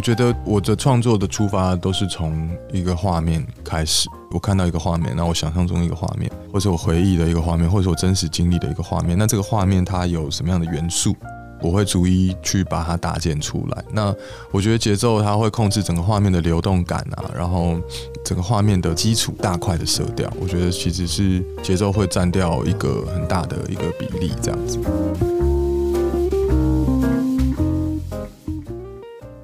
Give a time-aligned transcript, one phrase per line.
[0.00, 9.18] 我觉得我的创作的出发都是从一个画面开始，我看到一个画面，那我想象中一个画面，或者我回忆的一个画面，或者我真实经历的一个画面。
[9.18, 11.14] 那这个画面它有什么样的元素，
[11.60, 13.84] 我会逐一去把它搭建出来。
[13.92, 14.10] 那
[14.50, 17.78] 我觉得节奏它会控制整个画面的流动感啊，然后
[18.24, 24.78] 整个画面的基础大块的色调，我觉得其实是节奏会占掉一个很大的一个比例，这样子。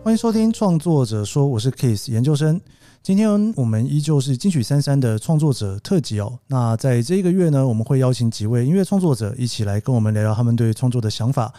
[0.07, 2.61] 欢迎收听创作者说，我是 Kiss 研究生。
[3.03, 6.39] 今天我们依旧是金曲三三的创作者特辑哦。
[6.47, 11.53] 那在这一个月呢，我们会邀请几位音乐创作者一起来跟我们聊聊他们对创作的想法。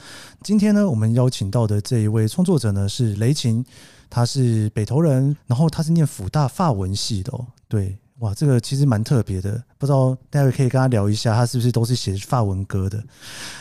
[0.43, 3.65] 今天呢，我们邀请到的这一位创作者呢是雷琴，
[4.09, 7.45] 他是北投人，然后他是念辅大法文系的哦。
[7.67, 9.61] 对，哇，这个其实蛮特别的。
[9.77, 13.03] 不知道待会可以跟他聊一下，他是不是都是写法文歌的？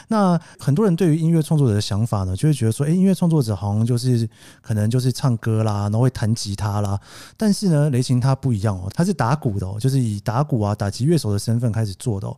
[0.09, 4.29] 那很多人对于音乐创作者的想法呢，就会觉得说，诶，音乐创作者好像就是
[4.63, 6.99] 可能就是唱歌啦，然后会弹吉他啦。
[7.37, 12.37] 但是呢，雷琴他不一样哦，他是打鼓的哦，就是以打鼓啊、打击乐手的身份开始做的哦。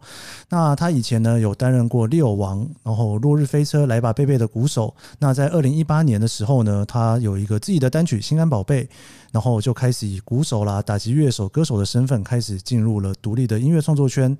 [0.48, 4.92] 那他以前呢有担任过六王，然后落日飞车、来吧贝贝的鼓手。
[5.20, 8.84] 那在二零一八年的时候呢，他有一个自己的单曲《心肝宝贝》，
[9.31, 13.67] 然后就开始以鼓手啦、打击乐手、歌手的身份开始进入了独立的音。
[13.69, 14.34] 音乐创作圈，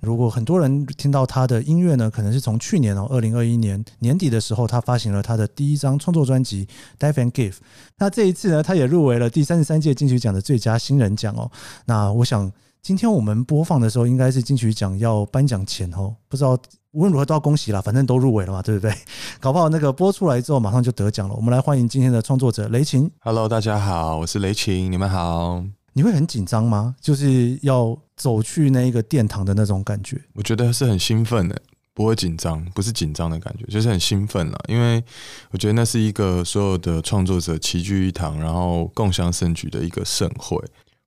[0.00, 6.64] 如果很多人听到他的音乐呢，可能是从去年哦，二零二一年年底的时候，他发行了他的第一张创作专辑
[7.00, 7.50] 《Dive and Give》。
[7.98, 11.50] 那这一次呢，他也入围了第三十三届金曲奖的最佳新人奖哦。
[11.86, 16.56] 那我想今天我们播放的时候，应该是金曲奖要颁奖前哦，不知道
[16.92, 18.94] 无论如何都要恭喜啦，反正都入围了嘛，对不对？
[19.40, 21.34] 搞不好那个播出来之后马上就得奖了。
[21.34, 23.10] 我们来欢迎今天的创作者雷擎。
[23.18, 25.77] Hello，大家好，我是雷擎，你们好。
[25.98, 26.94] 你会很紧张吗？
[27.00, 30.16] 就是要走去那一个殿堂的那种感觉？
[30.34, 31.60] 我觉得是很兴奋的，
[31.92, 34.56] 不会紧张，不是紧张的感觉，就是很兴奋了。
[34.68, 35.02] 因为
[35.50, 40.56] 我觉得那是一个所有的创作者齐聚一堂，然后共享盛举的一个盛会，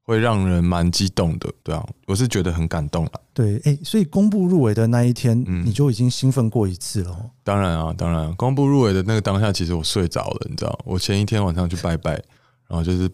[0.04, 1.50] 会让人蛮激动的。
[1.64, 3.12] 对啊，我是觉得很感动了。
[3.34, 7.30] 对，哎、欸，所以公布入围的那一天，嗯你就已经兴奋过一次了、嗯。
[7.46, 12.22] 当然啊，当然，公布入围的那个当下，其实我睡着了，你知道，我前一天晚上去拜拜。
[12.72, 13.12] 然后就是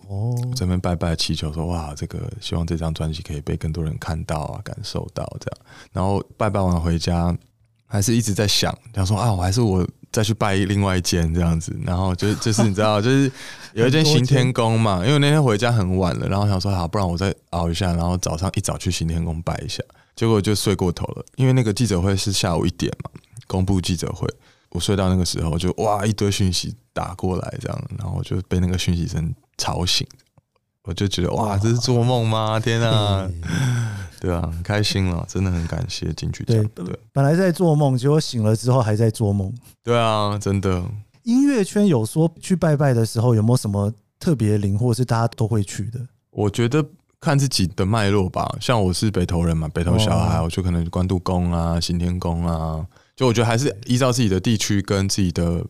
[0.55, 5.65] 这边拜拜祈求说，哇，这个希望这张专辑可以被更多人看到啊，感受到这样。
[5.91, 7.35] 然后拜拜完回家，
[7.87, 11.75] 还是一直在想，想说啊，我还是我再去拜另外一间这样子。
[11.83, 13.31] 然后就就是你知道， 就是
[13.73, 19.81] 有一间行天宫嘛，因为那天回家很晚了，然后想说好，不然我再熬一下，然后早上一早去行天宫拜一下。
[20.15, 23.09] 结果就睡过头了，因为那个记者会是下午一点嘛，
[23.47, 24.27] 公布记者会。
[24.69, 30.07] 我睡到那个时候就哇一堆讯息打过来这样，然后就被那个讯息声吵醒，
[30.83, 32.59] 我就觉得哇这是做梦吗？
[32.59, 33.27] 天啊，
[34.19, 36.55] 对 啊，很开心了，真的很感谢金曲奖。
[36.73, 39.53] 对，对，本来在做梦，结果醒了之后还在做梦。
[39.83, 40.83] 对啊，真的。
[41.23, 45.99] 音乐圈有说去拜拜的时候有没有什么特别灵，或是大家都会去的？
[46.29, 46.85] 我觉得
[47.19, 48.49] 看自己的脉络吧。
[48.61, 52.85] 像我是北投人嘛，北投小孩，我就可能关渡宫啊、行天宫啊。
[53.15, 55.65] 就我觉得还是依照自己的地区跟自己的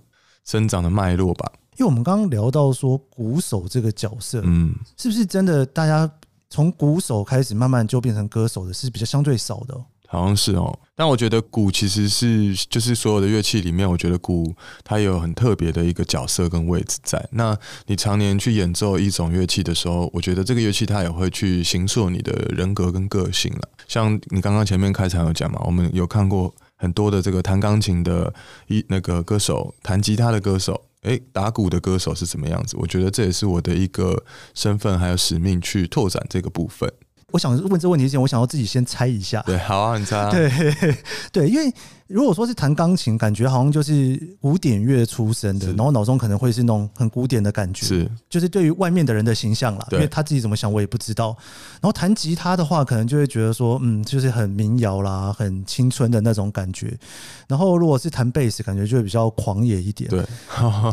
[0.48, 1.52] 生长的脉络吧。
[1.78, 6.10] 因为我们刚刚聊到说鼓手这个角色，嗯，是不是真的大家
[6.50, 9.86] 从鼓手开始慢慢就变成歌手的是比较相对少的哦？
[10.08, 10.80] 好像是哦。
[10.96, 17.24] 但我觉得鼓其实是就是所有的乐器里面，我觉得鼓它有很特别的一个角色跟位置在。
[17.32, 17.56] 那
[17.86, 23.70] 你常年去演奏一种乐器的时候，我觉得这个乐器它也会去形塑你的人格跟个性了。
[23.88, 26.52] 像你刚刚前面开场有讲嘛，我们有看过。
[26.78, 28.34] 很多的这个弹钢琴的
[28.68, 32.78] 一那个歌手，弹吉他的歌手，诶，打鼓的歌手是什么样子？
[32.80, 34.24] 我觉得这也是我的一个
[34.54, 36.92] 身份还有使命，去拓展这个部分。
[37.32, 39.42] 我想问这个问题之前，我想要自己先猜一下。
[39.42, 40.32] 对，好啊，你猜啊。
[40.32, 40.50] 对
[41.34, 41.74] 对，因为。
[42.08, 49.86] 如果说是弹钢琴，感觉好像就是古典乐出身的，然后脑中可能会是那种很古典的感觉，是就是对于外面的人的形象啦。
[49.92, 51.36] 因为他自己怎么想我也不知道。
[51.74, 56.98] 然后弹吉他的话，可能就会觉得说，嗯，就是很民谣啦，很青春的那种感觉。
[57.46, 60.10] 然后如果是弹贝斯，感觉就会比较狂野一点。
[60.10, 60.22] 对，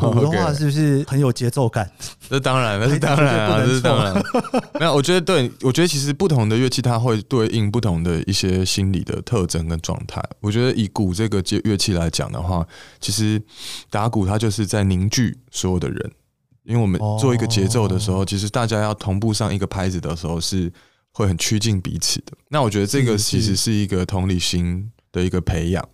[0.00, 1.88] 鼓的话 是不是很有节奏感？
[2.28, 4.14] 那当然，那是 当然啊，这是当然。
[4.81, 10.20] 没有，我觉得对，我觉得其实不同的乐器它会对应不同的一些心理的特征跟状态。
[10.40, 11.03] 我觉得以鼓。
[11.04, 12.66] 鼓这个乐乐器来讲的话，
[12.98, 13.40] 其实
[13.90, 16.12] 打鼓它就是在凝聚所有的人，
[16.62, 20.72] 因为我们做一个节奏的时候，其实大家要同步上一个拍子的时候，是
[21.12, 22.32] 会很趋近彼此的。
[22.48, 25.86] 那我觉得这个其实是一个同理心的一个培养，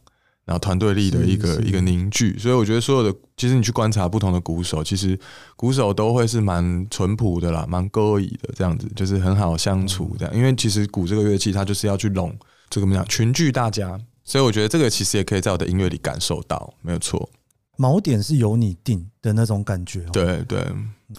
[0.44, 2.38] 然后团队力的一个一个凝聚。
[2.38, 5.18] 所以我觉得所有的，其实你去观察不同的鼓手，其实
[5.56, 10.32] 鼓手都会是蛮淳朴的啦，蛮歌以的这样子，就是很好相处这样。
[10.36, 12.32] 因为其实鼓这个乐器，它就是要去拢
[12.68, 14.00] 这个怎么讲，群聚大家。
[14.30, 17.28] 所以我觉得这个其实也可以在我的音乐里感受到，没有错。
[17.76, 20.02] 锚点是由你定的那种感觉。
[20.12, 20.64] 对对，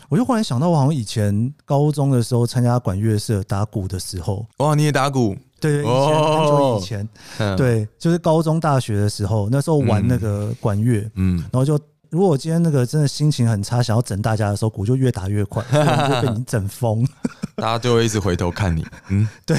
[0.07, 5.35] 我就忽然想到，我好像以前高中的时候参加管乐社打鼓的时候，哇，你也打鼓？
[5.59, 7.09] 对，以前很久以前，
[7.57, 11.77] 对，就是高中大学的时候，那时候玩那个管乐，嗯，然后就。
[12.11, 17.07] 如果我今天那个真的心情很差，想要整大家的时候，鼓就越打越快， 就会被你整疯。
[17.55, 19.57] 大家就会一直回头看你，嗯， 对，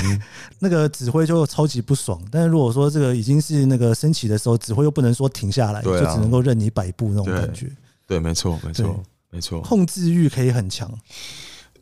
[0.59, 2.21] 那个指挥就超级不爽。
[2.31, 7.71] 但是如果说这个已经是那个升起的时候，指挥又不能说停下来，就只能够任你摆布那种感觉。
[8.07, 10.91] 对，没错，没错，没错，控制欲可以很强，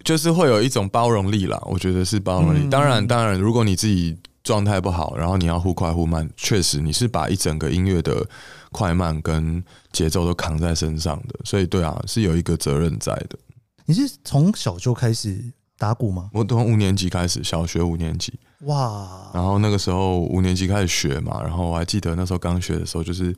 [0.05, 1.61] 就是会有一种包容力啦。
[1.67, 2.69] 我觉得是包容力。
[2.71, 8.27] 当然，当然，如果你自己状态不好，然后你要忽快忽慢，确实你是把一整个音乐的。
[8.73, 9.61] 快慢跟
[9.91, 13.37] 节奏都扛在身上的，所以对啊，是有一个责任在的。
[13.85, 16.31] 你是从小就开始打鼓吗？
[16.33, 18.33] 我从五年级开始，小学五年级。
[18.61, 19.29] 哇！
[19.35, 23.37] 然后那个时候五年级开始学嘛，然后我还记得那时候刚学的时候，就是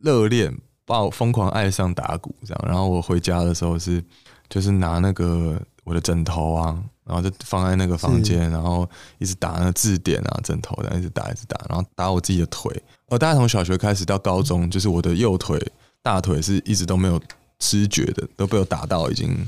[0.00, 2.64] 热恋，把我疯狂爱上打鼓这样。
[2.66, 4.02] 然后我回家的时候是，
[4.48, 6.82] 就是拿那个我的枕头啊。
[7.06, 8.88] 然后就放在那个房间，然后
[9.18, 12.82] 一直打那个字典啊，枕头然后一直打一直打，然后打我自己的腿。
[13.08, 15.62] 我大概从小学开始到高中，就是我的右腿
[16.02, 17.20] 大腿是一直都没有
[17.58, 19.46] 知觉的，都被我打到已经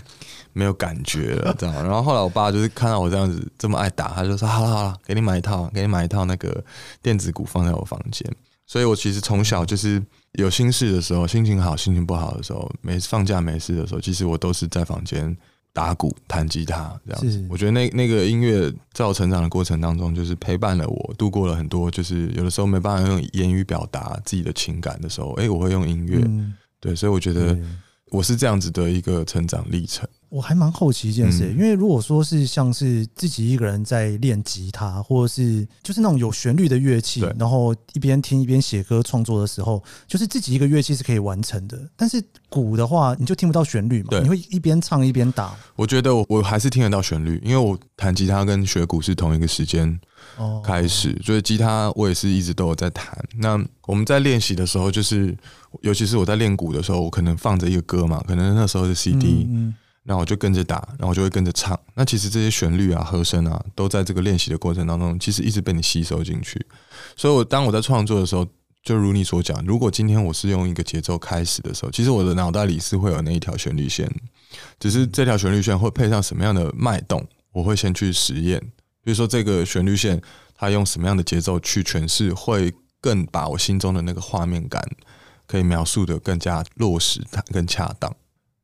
[0.53, 1.75] 没有感觉了，这样。
[1.83, 6.63] 然后后来我爸就是看到我这样子这么爱打，他就说：“好了好了，给你买一套，给你买一套那个
[7.01, 8.31] 电子鼓放在我房间。”
[8.67, 15.35] 所以，我其实从小就是有心事的时候，心情好、心情不好的时候，没放假没事的时候，其实我都是在房间。
[15.77, 27.55] 打鼓、弹吉他这样子，我觉得那那个音乐在我成长的过程当中，就是陪伴了我，度过了很多，就是有的时候没办法用言语表达自己的情感的时候，哎、欸，我会用音乐，嗯、对，所以我觉得
[28.11, 30.09] 我是这样子的一个成长历程。
[30.29, 41.79] 我还蛮好奇一件事，嗯、因为如果说是像是自己一个人在练吉他，或者是就是那种有旋律的乐器，然后一边听一边写歌创作的时候，就是自己一个乐器是可以完成的。
[41.97, 44.19] 但是鼓的话，你就听不到旋律嘛？
[44.21, 45.55] 你会一边唱一边打？
[45.77, 49.99] 我觉得我我还是听得到旋律，因为我弹吉他跟学鼓是同一个时间
[50.65, 53.17] 开始，哦、所以吉他我也是一直都有在弹。
[53.39, 55.37] 那我们在练习的时候，就是
[55.83, 59.47] 尤其是我在练鼓的时候，我可能放着一个歌嘛，可能那时候是 CD。
[59.49, 59.75] 嗯嗯
[60.07, 61.77] 然后我就跟着打，然后我就会跟着唱。
[61.95, 66.65] 那其实这些旋律啊、和声啊，都在这个练习的过程当中，其实一直被你吸收进去。
[67.17, 68.47] 所以，我当我在创作的时候，
[68.85, 74.09] 就如你所讲，如果今天我是用一个节奏开始的时候，其实我的脑袋里是会有那一条旋律线，
[74.79, 78.63] 只是这条旋律线会配上什么样的脉动，我会先去实验。
[79.07, 80.21] 比如说，这个旋律线
[80.53, 84.85] 它用什么样的节奏去诠释，会更把我心中的那个画面感
[85.47, 88.13] 可以描述的更加落实，它更恰当。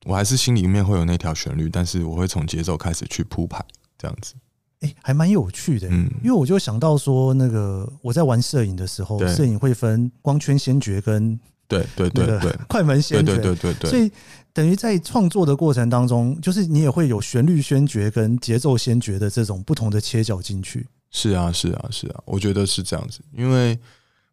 [0.05, 3.65] 我还是心里面会有那条旋律，但是我会从节奏开始去铺排，
[3.97, 4.35] 这样子，
[4.81, 12.53] 哎、欸，还蛮有趣的，嗯，因为我就想到说，那个我在玩摄影的时候，摄影会分光圈先决跟对对对对。
[12.69, 14.11] 快门先决，对对对对，所以
[14.55, 20.87] 等于在创作的过程当中，就是你也会有旋律先决跟节奏先决的这种不同的切角进去。
[21.11, 23.79] 是啊，是啊，是啊，我觉得是这样子，因为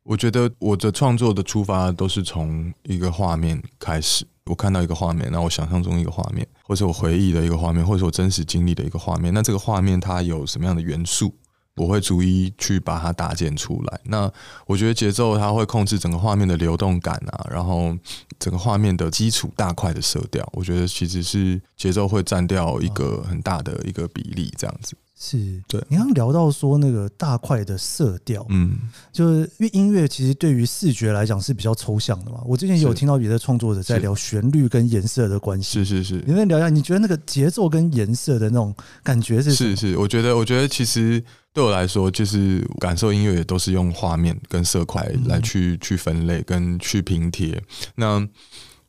[0.04, 4.26] 我觉得我的创作的出发都是从一个画面开始。
[4.46, 9.32] 我看到一个画面，那我想象中一个画面，或者我回忆的一个画面，或者我真实经历的一个画面。
[9.32, 11.32] 那这个画面它有什么样的元素，
[11.80, 14.00] 我会逐一去把它搭建出来。
[14.04, 14.32] 那
[14.68, 17.98] 我觉得节奏它会控制整个画面的流动感啊，然后
[18.38, 24.96] 整个画面的基础大块的色调，我觉得其实是节奏会占掉一个很大的一个比例，这样子。
[25.22, 28.78] 是对，你刚刚聊到说那个大块的色调，嗯，
[29.12, 32.40] 就是因为音乐其实对于视觉来讲是比较抽象的嘛。
[32.46, 36.24] 我之前有听到别的创作者在聊旋律跟颜色的关系，是是是。
[36.26, 38.74] 你能聊一下，你觉得那个节奏跟颜色的那种
[39.04, 39.54] 感觉是？
[39.54, 41.22] 是是，我觉得，我觉得其实
[41.54, 47.62] 对我来说，就是感受音乐也都是用画面跟色块来去去分类跟去拼贴。
[47.96, 48.28] 那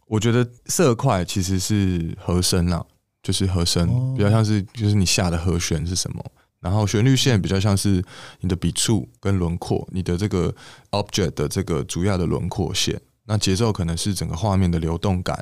[0.07, 2.85] 我觉得色块其实是和声啦。
[3.23, 3.87] 就是和声
[4.17, 6.25] 比较像是，就是你下的和弦是什么，
[6.59, 8.03] 然后旋律线比较像是
[8.41, 10.55] 你的笔触跟轮廓，你的这个
[10.93, 12.99] object 的这个主要的轮廓线。
[13.27, 15.39] 那节奏可能是整个画面的流动感、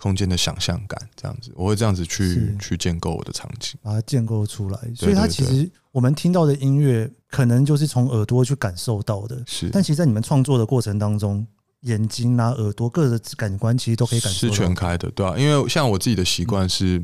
[0.00, 4.78] 空间的想象感，这样子，我会这样子去去建构我的场景，把它建构出来。
[4.96, 9.42] 所以它其实我们听到的音乐，可能就是从耳朵去感受到的。
[9.46, 11.46] 是，但其实，在你们创作的过程当中。
[11.84, 14.52] 眼睛啊、耳朵，各个感官其实都可以感受到。
[14.52, 17.02] 是全开的，对啊，因为像我自己的习惯是，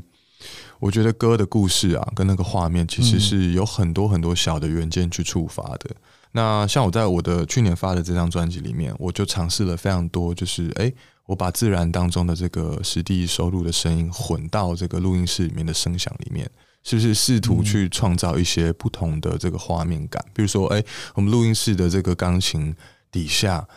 [0.78, 5.86] 我觉得歌的故事啊，跟那个画面其实是有很多很多小的元件去触发的。
[5.88, 5.96] 嗯、
[6.32, 10.94] 那像我在我的去年发的这张专辑里面，我就尝试了非常多，就是哎、欸，
[11.26, 16.50] 我把自然当中的这个实地收录的声音混到这个录音室里面的声响里面，
[16.82, 20.24] 是不是试图去创造一些不同的这个画面感？
[20.32, 22.74] 比如说，哎、欸，我们录音室的这个钢琴
[23.10, 23.68] 底下。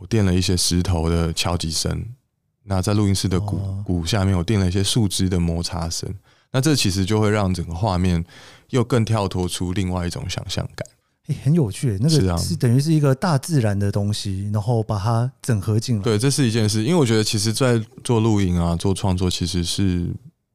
[0.00, 2.14] 我垫了一些石头的敲击声，
[2.62, 6.08] 那在录音室的鼓鼓下面，我垫了一些树枝的摩擦声。
[6.52, 8.24] 那这其实就会让整个画面
[8.70, 10.86] 又更跳脱出另外一种想象感。
[11.28, 11.96] 欸，很有趣。
[12.00, 16.02] 那个是等于是一个大自然的东西，然后把它整合进来。
[16.02, 16.82] 对，这是一件事。
[16.82, 20.10] 因为我觉得，其实，在做录音啊、做创作，其实是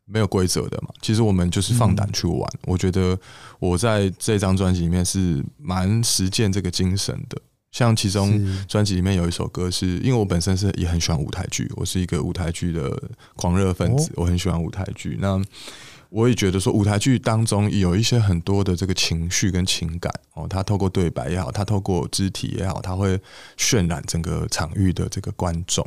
[0.05, 0.89] 没有规则的嘛。
[1.01, 2.39] 其实我们就是放胆去玩。
[2.41, 2.59] 嗯。
[2.65, 3.17] 我觉得
[3.59, 7.41] 我在这张专辑里面是蛮实践这个精神的。
[7.71, 13.01] 像其中专辑里面有一首歌是，是因为我本身是也很喜欢舞台剧，我是一个舞台剧的
[13.35, 15.17] 狂热分子，我很喜欢舞台剧。
[15.19, 15.41] 那
[16.13, 23.19] 我也觉得说，舞台剧当中有一些很多的这个情绪跟情感哦，它透过对白也好，它透过肢体也好，它会
[23.57, 25.83] 渲染整个场域的这个观众。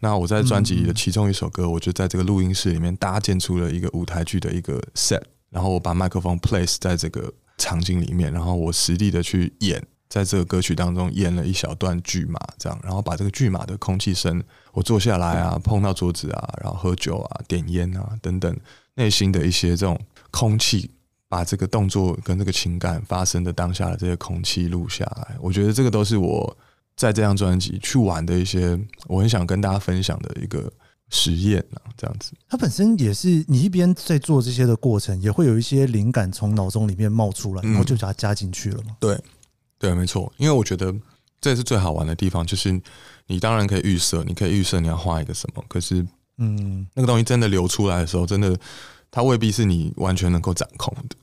[0.00, 9.80] 那我在专辑的其中一首歌，我就在这个录音室里面搭建出了一个舞台剧的一个 set，然后我把麦克风 place 在这个场景里面，然后我实地的去演。
[10.08, 14.42] 在这个歌曲当中演了一小段剧码，这样，然后把这个剧码的空气声，
[14.72, 18.56] 我坐下来啊，碰到桌子啊，然后喝酒啊，点烟啊等等，
[18.98, 19.98] 内心的一些这种
[20.30, 20.90] 空气，
[21.28, 26.54] 把这个动作跟这个情感发生的当下的这些空气录下来，我觉得这个都是我
[26.96, 30.70] 在这张专辑去玩的一些，我很想跟大家分享的一个
[31.08, 32.32] 实验啊，这样子。
[32.48, 38.96] 它本身也是你一边在做这些的过程，也会有一些灵感从脑中里面冒出来，然后就把它加进去了嘛、嗯。
[39.00, 39.20] 对。
[39.80, 40.92] 对，没错，因为我觉得
[41.40, 42.82] 这是最好玩的地方，就是
[43.28, 46.04] 你当然可以预设，你可以预设你要画一个什么，可是，
[46.38, 48.58] 嗯，那个东西真的流出来的时候，真的
[49.10, 51.16] 它未必是你完全能够掌控的。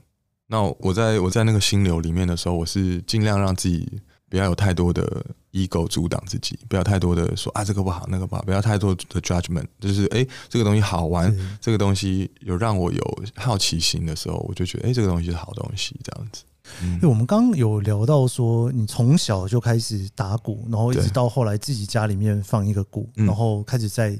[0.47, 16.43] 那我在我在那个心流里面的时候，我是尽量让自己不要有太多的 ego 阻挡自己，不要太多的说啊这个不好那个不好，不要太多的 judgment，就是哎这个东西好玩，这个东西有让我有好奇心的时候，我就觉得哎这个东西是好东西，这样子。
[16.81, 24.19] 因为我们刚刚有聊到说，你从小就开始打鼓，然后一直到后来自己家里面放一个鼓，然后开始在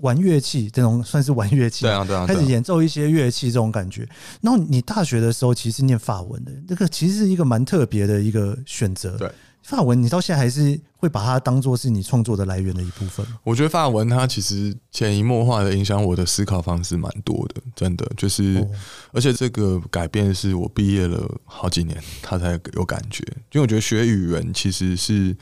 [0.00, 4.08] 玩乐器，这种算是玩乐器，对啊对啊，开始演奏一些乐器这种感觉。
[4.40, 9.16] 然后你大学的时候其实念法文的，这个其实是一个蛮特别的一个选择。
[9.16, 9.30] 对。
[9.62, 13.24] 法文，你到现在还是会把它当做是你创作的来源的一部分？
[13.44, 18.66] 我觉得法文它其实潜移默化的影响我的思考方式蛮多的，真的就是，
[19.12, 23.22] 而且这个改变是我毕业了好几年，他才有感觉。
[23.52, 25.36] 因为我觉得学语言其实是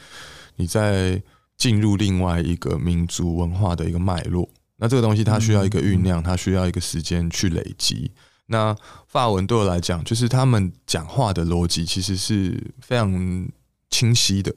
[0.56, 1.22] 你在
[1.58, 4.48] 进入另外一个民族文化的一个脉络，
[4.78, 8.10] 那这个东西它需要一个酝酿，它需要一个时间去累积。
[8.46, 8.74] 那
[9.06, 13.46] 法文对我来讲，就是他们讲话的逻辑其实是非常。
[13.90, 14.54] 清晰的，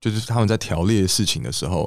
[0.00, 1.86] 就是他们在条列事情的时候，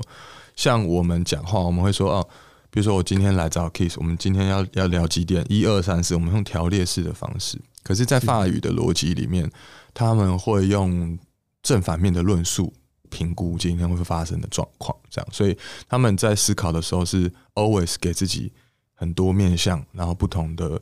[0.55, 2.29] 像我们讲话，我们会说哦，
[2.69, 7.59] 比如说我今天来找 Kiss，我们今天要要聊几点，一二三四，我们用条列式的方式。
[7.81, 9.51] 可是，在法语的逻辑里面，
[9.91, 11.17] 他们会用
[11.63, 12.71] 正反面的论述
[13.11, 15.27] 评估今天会发生的状况，这样。
[15.31, 15.55] 所以
[15.87, 18.51] 他们在思考的时候是 always 给自己
[18.95, 20.81] 很多面向，然后不同的。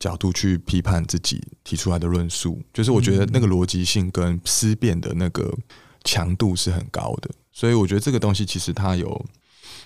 [0.00, 5.56] 角度去批判自己提出来的论述，就是我觉得那个逻辑性跟思辨的那个
[6.02, 9.24] 强度是很高的，所以我觉得这个东西其实它有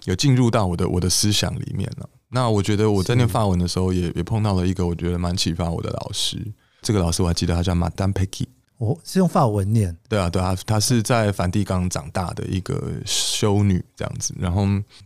[0.06, 2.08] 有进入到我的我的思想里面了。
[2.30, 6.52] 那我觉得我在念法文的时候也也碰到了一个我觉得蛮启发我的老师，
[6.82, 8.46] 这个老师我还记得他叫 Madame Peggy。
[8.78, 9.96] 哦，是用法文念？
[10.08, 14.32] 对啊，对啊，她是在梵蒂冈长大的一个修女这样子。
[14.38, 14.64] 然后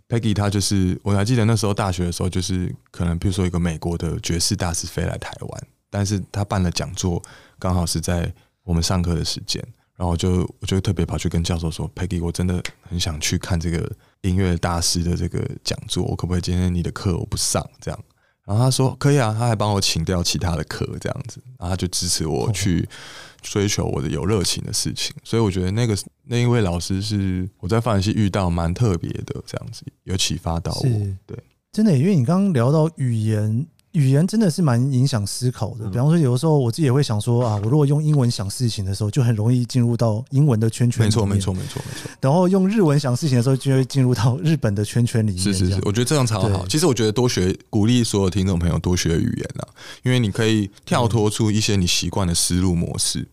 [0.09, 7.23] Peggy 她就是，我还记得那时候大学的时候，就是可能比如说一个美国的爵士大师飞来台湾，但是他办了讲座，
[7.59, 8.31] 刚好是在
[8.63, 9.63] 我们上课的时间，
[9.97, 17.99] 然后我就我就特别跑去跟教授说，Peggy，我真的很想去看这个音乐大师的这个讲座，我可不可以今天你的课我不上这样？
[18.45, 22.89] 然后他说可以啊，他还帮我请掉其他的课这样子，然后他就支持我去。
[23.43, 30.83] 追求我的有热情的事情，所以我觉得那个那一位老师是我在法文系遇到蛮特别的，这样子有启发到我。
[31.27, 31.37] 对，
[31.73, 35.89] 真的，因为你刚刚聊到语言，语言真的是蛮影响思考的。
[35.89, 41.09] 比方说，有的时候我自己也会想说啊，我如果用英文想事情的时候，就很容易进入到英文的圈圈里面。
[41.09, 42.11] 没错，没错，没错，没错。
[42.21, 45.39] 然后用日文想事情的时候，就会进入到日本的圈圈里面。
[45.39, 46.67] 是是是，我觉得这样超好。
[46.67, 49.69] 其实我觉得多学，鼓励所有听众朋友多学语言啊，
[50.03, 53.29] 因为你可以跳脱出一些你习惯的思路模式。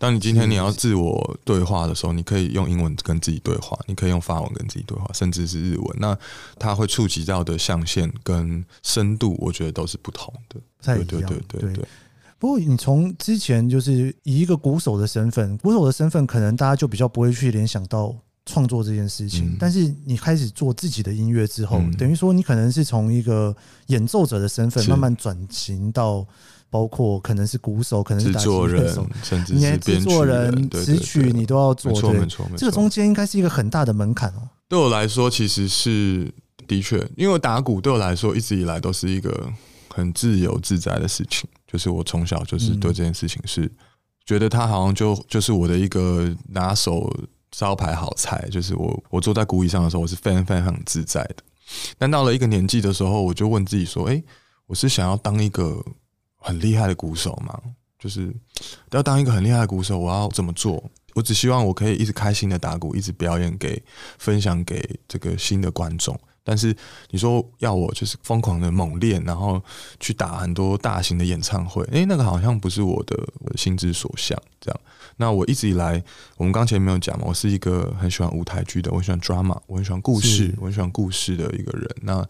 [0.00, 5.96] 当你今天你要自我对话的时候，你可以用英文跟自己对话，你可以用法文跟自己对话，甚至是日文。
[5.98, 6.16] 那
[6.58, 10.58] 它会触及到的象限跟深度，我觉得都是不同的。
[10.82, 11.84] 对对对对对，对。
[12.38, 18.16] 不过你从之前就是以一个鼓手的身份，鼓手的身份可能大家就比较不会去联想到
[18.46, 19.50] 创作这件事情。
[19.50, 23.54] 嗯、但是你开始做自己的音乐之后，嗯、等于说你可能是从一个
[23.88, 26.26] 演奏者的身份慢慢转型到。
[26.70, 28.86] 包括可能是鼓手，可能是打作人，
[29.22, 31.92] 甚至是制作人、词曲，你都要做。
[31.92, 34.48] 没错，没错，这个中间应该是一个很大的门槛哦。
[34.68, 36.32] 对我来说，其实是
[36.68, 39.52] 的确，因为打鼓对我来说一直以来都是一个
[39.88, 41.50] 很自由自在的事情。
[41.66, 43.70] 就是我从小就是对这件事情是
[44.24, 47.12] 觉得它好像就就是我的一个拿手
[47.50, 48.48] 招牌好菜。
[48.50, 51.36] 就是我我坐在鼓椅上的时候，我是非常非常自在的。
[51.98, 54.22] 但到了一个年纪的时候，我就问自己说：“哎，
[54.66, 55.84] 我是想要当一个
[56.40, 57.60] 很厉害的鼓手嘛？
[57.98, 58.34] 就是
[58.90, 60.82] 要当一个很厉害的鼓手，我要怎么做？”
[61.14, 63.82] 我只希望我可以一直开心的打鼓，一直表演给
[64.18, 66.18] 分享给这个新的观众。
[66.44, 66.74] 但是
[67.10, 69.60] 你说要我就是疯狂的猛练，然后
[69.98, 74.40] 去打很多大型的演唱会，诶，那个好像不是我的我的心之所向。
[74.60, 74.80] 这样，
[75.16, 76.02] 那我一直以来，
[76.36, 81.88] 我们刚前没有讲嘛，我是一个很喜欢舞台剧的，我很喜欢 drama，我很喜欢故事，我很喜欢故事的一个人。
[82.02, 82.26] 那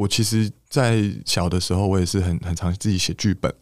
[0.00, 3.54] 我其实，在小的时候，我也是很很常自己写剧本。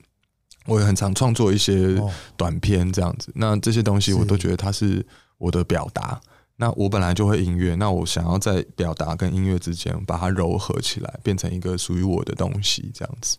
[0.67, 1.99] 我也很常创作一些
[2.37, 5.05] 短片这样子，那这些东西我都觉得它是
[5.39, 6.21] 我的表达。
[6.57, 13.39] 那我本来就会音乐，那我想要在表达跟音乐之间把它糅合起来，变成一个属于我的东西这样子。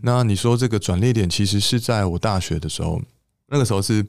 [0.00, 3.00] 那你说这个转捩点，其实是在我大学的时候，
[3.48, 4.04] 那个时候是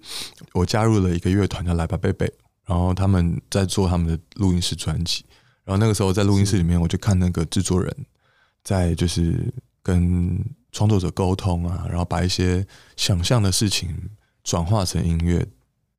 [0.53, 2.31] 我加入了一个乐团叫来吧贝贝，
[2.65, 5.25] 然后他们在做他们的录音室专辑，
[5.67, 7.95] 然后那个时候在录音室里面，我就看那个制作人
[8.63, 10.43] 在就是跟。
[10.73, 12.63] 创作者沟通啊，然后把一些
[12.97, 13.89] 想象的事情
[14.43, 15.43] 转化成音乐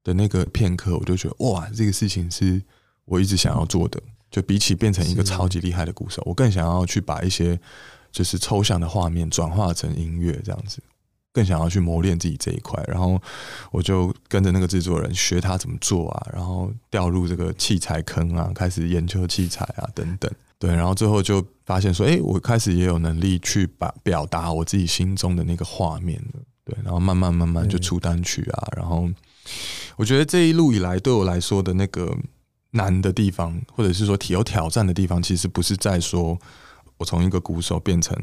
[0.05, 2.63] 的那个片刻，我就觉得哇，这个事情是
[3.07, 4.01] 我一直想要做的。
[4.31, 7.59] 就比起变成一个超级厉害的鼓手，我更想要去把一些
[8.13, 10.81] 就是抽象的画面转化成音乐，这样子，
[11.33, 12.83] 更想要去磨练自己这一块。
[12.87, 13.21] 然后
[13.71, 20.31] 我就跟着那个制作人学他怎么做啊，然后掉入这个器材坑啊，开始研究器材啊等等。
[20.59, 26.41] 对，然后最后就发现说，哎，我开始也有能力去把表达我自己心中的那个画面了。
[26.65, 28.69] 对，然后慢慢慢慢就出单曲啊。
[28.77, 29.09] 然后
[29.97, 32.13] 我觉得这一路以来对我来说的那个
[32.73, 36.37] 难的地方，或者是说有挑战的地方，其实不是在说
[36.97, 38.15] 我从一个鼓手变成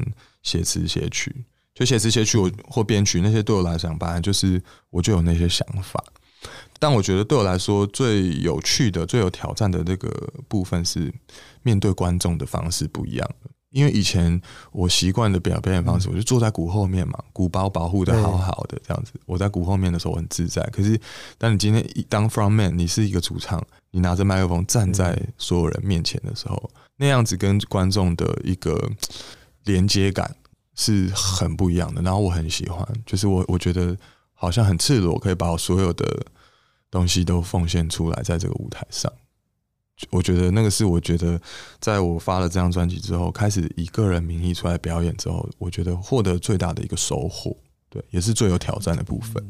[0.42, 1.34] 写词写曲，
[1.76, 6.02] 就写词写曲我或编曲那些对我来讲，本来就是我就有那些想法。
[6.78, 10.10] 但我觉得对我来说最有趣的、最有挑战的那个
[10.48, 11.12] 部分是
[11.62, 13.30] 面对观众的方式不一样。
[13.70, 14.40] 因为以前
[14.72, 19.12] 我习惯的表表演方式，我就坐在鼓后面嘛，鼓包保护的好好的这样子。
[19.26, 20.62] 我在鼓后面的时候我很自在。
[20.72, 20.98] 可是
[21.36, 28.90] 当你今天当 front man，你是一个主唱，你拿着麦克风站在所有人面前的时候，那样子跟观众的一个
[29.64, 30.34] 连接感
[30.76, 32.00] 是很不一样的。
[32.02, 33.96] 然后我很喜欢，就是我我觉得
[34.34, 36.24] 好像很赤裸，可以把我所有的。
[36.88, 39.12] 东西都奉献出来，在这个舞台上，
[40.08, 41.38] 我觉得那个是我觉得，
[41.80, 47.54] 在我发了这张专辑之后，开始以个人名义出来表演之后，我觉得获得最大的一个收获，
[47.90, 49.44] 对，也是最有挑战的部分。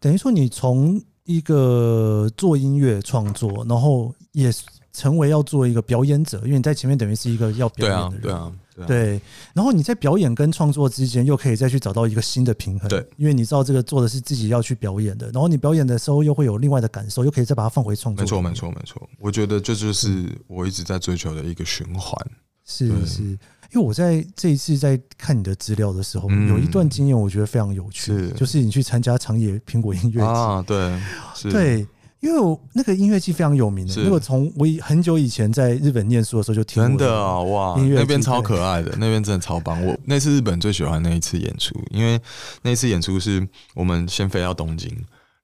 [0.00, 4.50] 等于说，你从一个做音乐创作，然后也
[4.98, 8.86] 成为要做一个表演者，因为你在前面等于是一个要表演的人，对啊，对啊。
[8.86, 9.20] 对，
[9.54, 12.88] 然后你在表演跟创作之间又可以再去找到一个新的平衡。
[12.88, 18.22] 对，因为你知道这个做的是自己要去表演的，然后你表演的时候又会有另外的感受，又可以再把它放回创作。
[18.22, 19.08] 没错，没错，没错。
[19.18, 22.16] 我觉得这就是我一直在追求的一个循环。
[22.64, 23.38] 是是，因
[23.74, 31.00] 为我在这一次在看你的资料的时候，嗯、有一段经验我觉得非常有趣，是就是你去参加长野苹果音乐节啊，对，
[31.34, 31.86] 是对。
[32.20, 36.88] 因为我那个音乐季非常有名的，因为我从我很久以前在日本念书的时候就听过。
[36.88, 39.84] 真的啊，哇，那边超可爱的，那边真的超棒。
[39.86, 42.20] 我那次日本最喜欢那一次演出，因为
[42.62, 44.90] 那次演出是我们先飞到东京，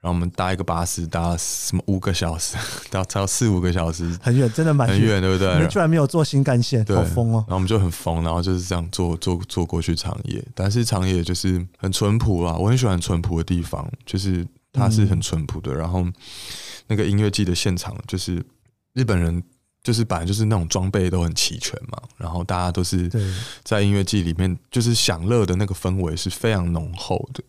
[0.00, 2.56] 然后我们搭一个巴士搭什么五个小时，
[2.90, 5.48] 搭超四五个小时，很远，真的蛮远，对不对？
[5.48, 7.44] 我们居然没有坐新干线，好疯哦！
[7.46, 16.04] 然后我们就很疯，然后就是这样坐坐坐过去长野，但是长野就是很淳朴啊，我很喜欢淳朴的地方，就是它是很淳朴的，然后。
[16.86, 18.44] 那个音乐季的现场，就是
[18.92, 19.42] 日本人，
[19.82, 23.10] 就是本来就是那种装备都很齐全嘛，然后大家都是
[23.62, 27.42] 在音乐季里面，就是享乐的那个氛围是非常浓厚的。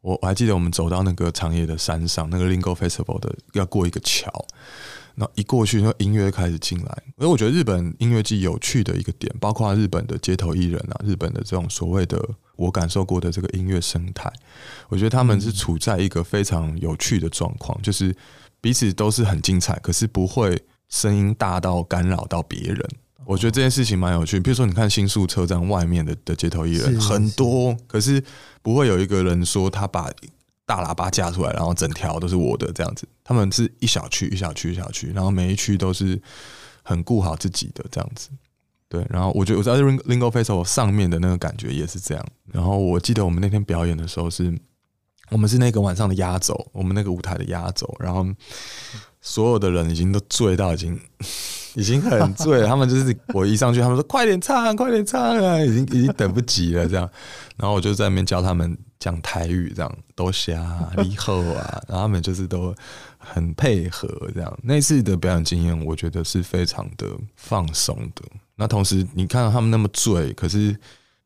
[0.00, 4.44] 我我还记得我们走到那个长野的山上，那个 Lingo Festival 的要过一个桥，
[5.20, 7.02] 那一过去，那音乐开始进来。
[7.18, 12.20] 所以我觉得日本音乐季有趣的一个点，包括日本的街头艺人啊，日本的这种所谓的
[12.56, 14.32] 我感受过的这个音乐生态，
[14.88, 18.16] 我觉得他们是处在一个非常有趣的状况，就是。
[18.62, 22.78] 彼此都是很精彩，可是不会声音大到干扰到别人。
[23.24, 24.38] 我觉得这件事情蛮有趣。
[24.38, 28.22] 比如说，你看新宿车站外面的的街头艺人很多，可是
[28.60, 30.10] 不会有一个人说他把
[30.70, 33.04] 大喇叭架出来，然后整条都是我的这样子。
[33.24, 36.20] 他们是一小区一小区一小区，然后每一区都是
[36.84, 38.28] 很顾好自己的这样子。
[38.88, 42.24] 对，然后我觉得我在 Ringo Festival 上面的那个感觉也是这样。
[42.52, 44.56] 然后我记得我们那天表演的时候是。
[45.30, 48.26] 我们是那个晚上的压轴，我们那个舞台的压轴，然后
[49.20, 51.00] 所有的人已经都醉到已经
[51.76, 52.66] 已经很醉了。
[52.66, 57.08] 他们就是我一上去，他们说快点唱，快点唱啊，已经已经等不及了这样。
[57.56, 62.72] 然后我就在那边教他们讲台语，这样多谢啊，你好啊， 然后他们就是都
[63.18, 64.58] 很配合这样。
[64.62, 68.22] 那次的表演经验，我觉得是非常的放松的。
[68.54, 70.78] 那同时，你看到他们那么醉，可是。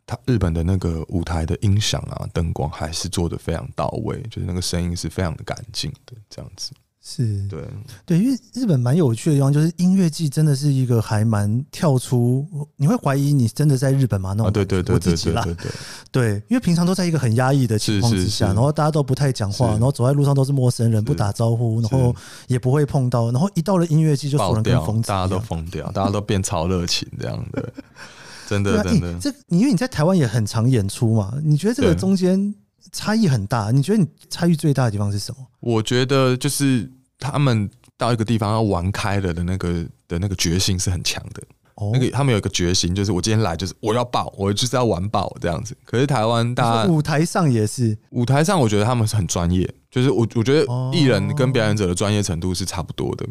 [0.06, 6.72] 他日本的那个舞台的音响啊，灯光还是做的非常到位，就是那个声音是非常的干净的，这样子。
[7.06, 7.60] 是，对，
[8.06, 14.30] 对，因为日本蛮有趣的地方，就是音乐季真的是一个还蛮跳出，你会怀疑你真的在日本吗？
[14.30, 15.70] 那种、啊、对对对对对对对，
[16.10, 27.70] 对，因为平常都在一个很压抑的情况之下，然后大家都不太讲话，然后走在路上都是陌生人，不打招呼，然后也不会碰到，然后一到了音乐季就所有人跟疯子，大家都疯掉，大家都变超热情这样的。
[28.48, 32.54] 真的，真的，这你因为你在台湾也很常演出嘛，你觉得这个中间
[32.92, 33.70] 差异很大？
[33.70, 35.47] 你觉得你差异最大的地方是什么？
[35.61, 41.42] 我觉得就是他们到一个地方要玩开了的那个的那个决心是很强的。
[41.77, 45.77] 哦，那个他们有一个决心，就是我今天来就是我要爆，我就是要玩爆这样子。
[45.85, 53.27] 可是台湾大家舞台上也是，舞台上我觉得他们是很专业，就是我我觉得艺人跟表演者的专业程度是差不多的。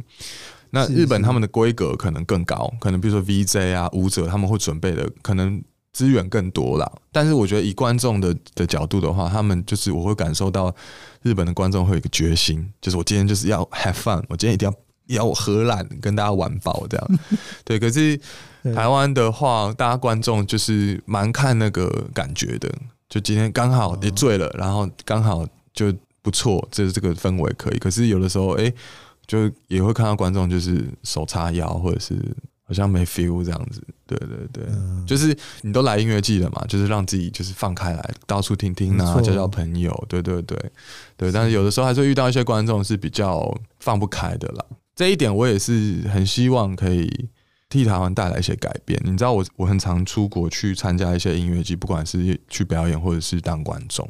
[0.71, 6.91] 那日本他们的规格可能更高，可能比如说 VJ 啊舞者他们会准备的可能资源更多啦。
[7.11, 10.75] 但是我觉得以观众的的角度的话，他们就是我会感受到
[11.21, 14.75] 日本的观众会有一个决心，就是我今天就是要 have fun，我今天一定要
[15.17, 17.19] 要我荷兰跟大家玩爆这样。
[17.63, 18.19] 对，可是
[18.75, 22.69] 台湾的话，大家观众就是蛮看那个感觉的，
[23.07, 27.77] 就今天刚好你醉了，然后刚好就不错，这这个氛围可以。
[27.77, 28.73] 可是有的时候，哎。
[29.25, 32.13] 就也会看到观众就是手叉腰，或者是
[32.73, 33.81] 好像没 feel 这样子。
[34.05, 40.05] 对对对，嗯、就是你都来音乐季了嘛，就是让自己就是放开来，到处听听啊，交交朋友。
[40.09, 40.57] 对对对
[41.15, 44.65] 对，但是有的时候还是会遇到一些观众是比较放不开的啦。
[44.95, 47.09] 这一点我也是很希望可以
[47.73, 49.01] 替台湾带来一些改变。
[49.03, 54.07] 你知道我我很常出国去参加一些音乐祭，不管是去表演或者是当观众。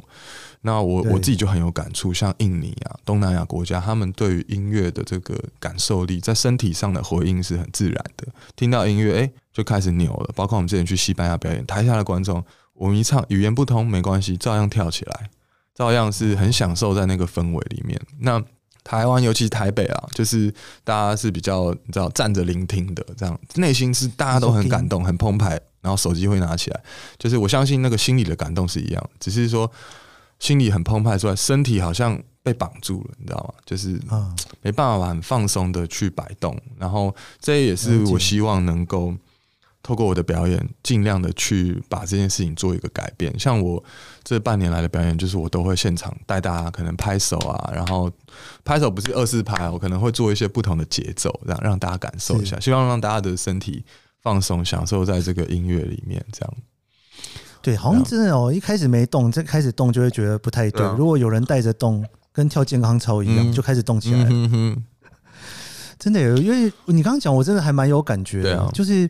[0.65, 8.28] 那我我自己就很有感触，像印尼啊、东南亚国家，他们对于音乐的这个感受力，在身体上的回应是很自然的。
[8.56, 10.32] 听到音乐，哎、欸，就开始扭了。
[10.36, 15.30] 包括我们之前去西班牙表演，台下的观众，我们一唱，语言不通没关系，照样跳起来，
[15.73, 17.99] 照样是很享受在那个氛围里面。
[18.19, 18.41] 那
[18.84, 26.84] 台湾，尤其是台北啊，就是大家是比较你知道站着聆听的，这样内心是大家都很感动、很澎湃，然后手机会拿起来，
[27.17, 29.72] 就是我相信那个心里的感动是一样，只是说。
[30.39, 33.54] 心里很澎湃出来，身体好像被绑住了，你知道吗？
[33.65, 33.98] 就是
[34.62, 36.60] 没办法很放松的去摆动。
[36.78, 39.13] 然后这也是我希望能够
[39.84, 43.38] 透过我的表演，尽量的去把这件事情做一个改变。
[43.38, 43.84] 像我
[44.24, 48.10] 这半年来的表演，就是我都会现场带大家可能拍手啊，然后
[48.63, 53.84] 拍手不是二四拍，我可能会做一些不同的节奏，让让大家感受一下，希望让大家的身体
[54.22, 56.54] 放松，享受在这个音乐里面，这样。
[57.62, 60.86] 对，好像真的哦，一开始没动，这开始动就会觉得不太对。
[60.98, 64.30] 如果有人带着动，跟跳健康操一样，嗯、就开始动起来了。
[64.30, 64.84] 嗯、哼哼
[66.00, 68.60] 真的有，因为你刚刚讲，我真的还蛮有感觉的。
[68.60, 69.10] 啊、就是，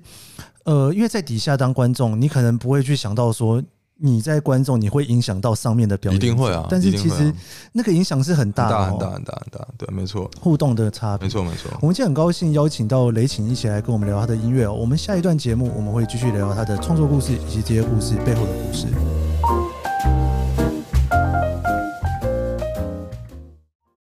[0.64, 3.62] 呃，因为在底下当观众，你可能不会去想到说。
[3.96, 6.66] 你在观众，你会影响到上面的表演，一定会啊。
[6.68, 7.32] 但是其实
[7.72, 10.30] 那个影响是很大的，很大很大很大，对，没错。
[10.42, 11.72] 互动的差别，没错没错。
[11.80, 14.74] 我们今天很高兴邀请到雷琴一起来跟我们聊他的音乐哦。
[14.74, 18.88] 我们下一段节目我们会继续聊聊他的创作故事以及这些故事背后的故事。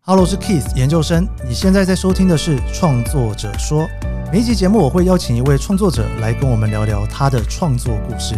[0.01, 3.87] Hello，我是 Keith 研究生，你现在在收听的是创作者说。
[4.35, 8.35] 每一集节目我会邀请一位创作者来跟我们聊聊他的创作故事。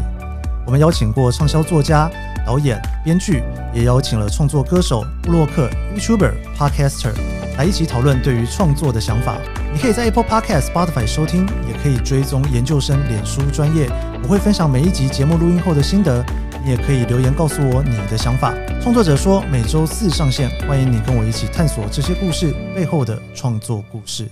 [0.66, 2.06] 我们邀请过畅销作家、
[2.44, 7.14] 导演、编剧，也邀请了创作歌手、布洛克、YouTuber、Podcaster
[7.56, 9.38] 来一起讨论对于创作的想法。
[9.72, 13.88] 你可以在 Apple Podcast、Spotify 收听，也可以追踪研究生脸书专业。
[14.22, 16.22] 我会分享每一集节目录音后的心得，
[16.62, 18.52] 你也可以留言告诉我你的想法。
[18.82, 24.28] 创作者说每周四上线，欢迎你跟我一起探索这些故事背后的创作故事。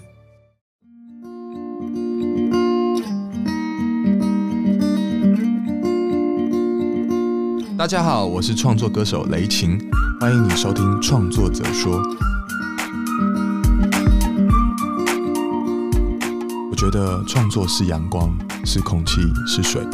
[7.85, 9.79] 大家好，我是创作歌手雷晴，
[10.19, 12.03] 欢迎你收听《创作者说》。
[16.71, 19.87] 我觉得创作是阳光，是空气，是水。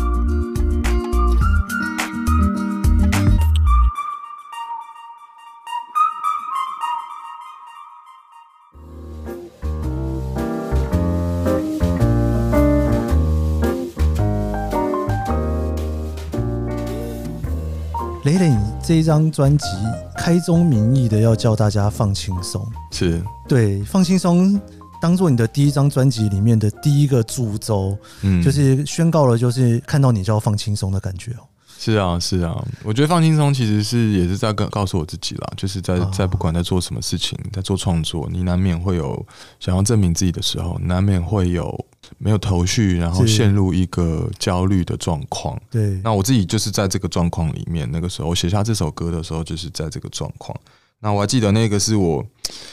[18.24, 19.66] 雷雷，你这一张专辑
[20.14, 24.60] 开宗明义的要叫大家放轻松，是，对，放轻松
[25.00, 31.48] 当做你的第一张专辑里面的第一个主轴，嗯，就是宣告了，就是看到你就要放轻松的感觉哦。
[31.82, 39.26] 是啊，是啊，我觉得放轻松其实是也是在跟告诉我自己啦，就是在在不管在做什么事情，在做创作，你难免会有
[39.58, 41.86] 想要证明自己的时候，难免会有
[42.18, 45.58] 没有头绪，然后陷入一个焦虑的状况。
[45.70, 50.54] 对，那我自己就是在这个状况里面，那个时候我写下这首歌的时候，就是在这个状况。
[50.98, 52.22] 那我还记得那个是我，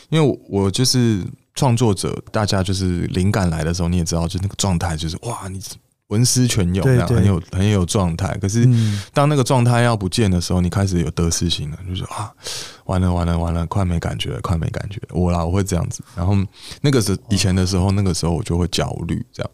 [0.10, 1.24] 因为我，我就是
[1.56, 5.62] 创作者，大家就是灵感来的时候，你也知道，就那个状态就是哇，你。
[6.08, 8.38] 文思泉涌，这样很有很有状态。
[8.40, 8.66] 可是
[9.14, 12.32] 当那个状态要不见的时候，你开始有得失心了，就是啊，
[12.86, 15.10] 完了完了完了，快没感觉了，快没感觉了。
[15.12, 16.02] 我啦，我会这样子。
[16.16, 16.34] 然后
[16.82, 19.52] 那个是以前的时候，那个时候我就会焦虑这样。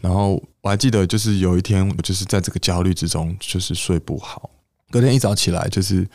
[0.00, 4.48] 然后我还记得，就是有一天，我就是在这个焦虑之中，就是睡不好。
[4.92, 6.08] 隔天一早起来，就是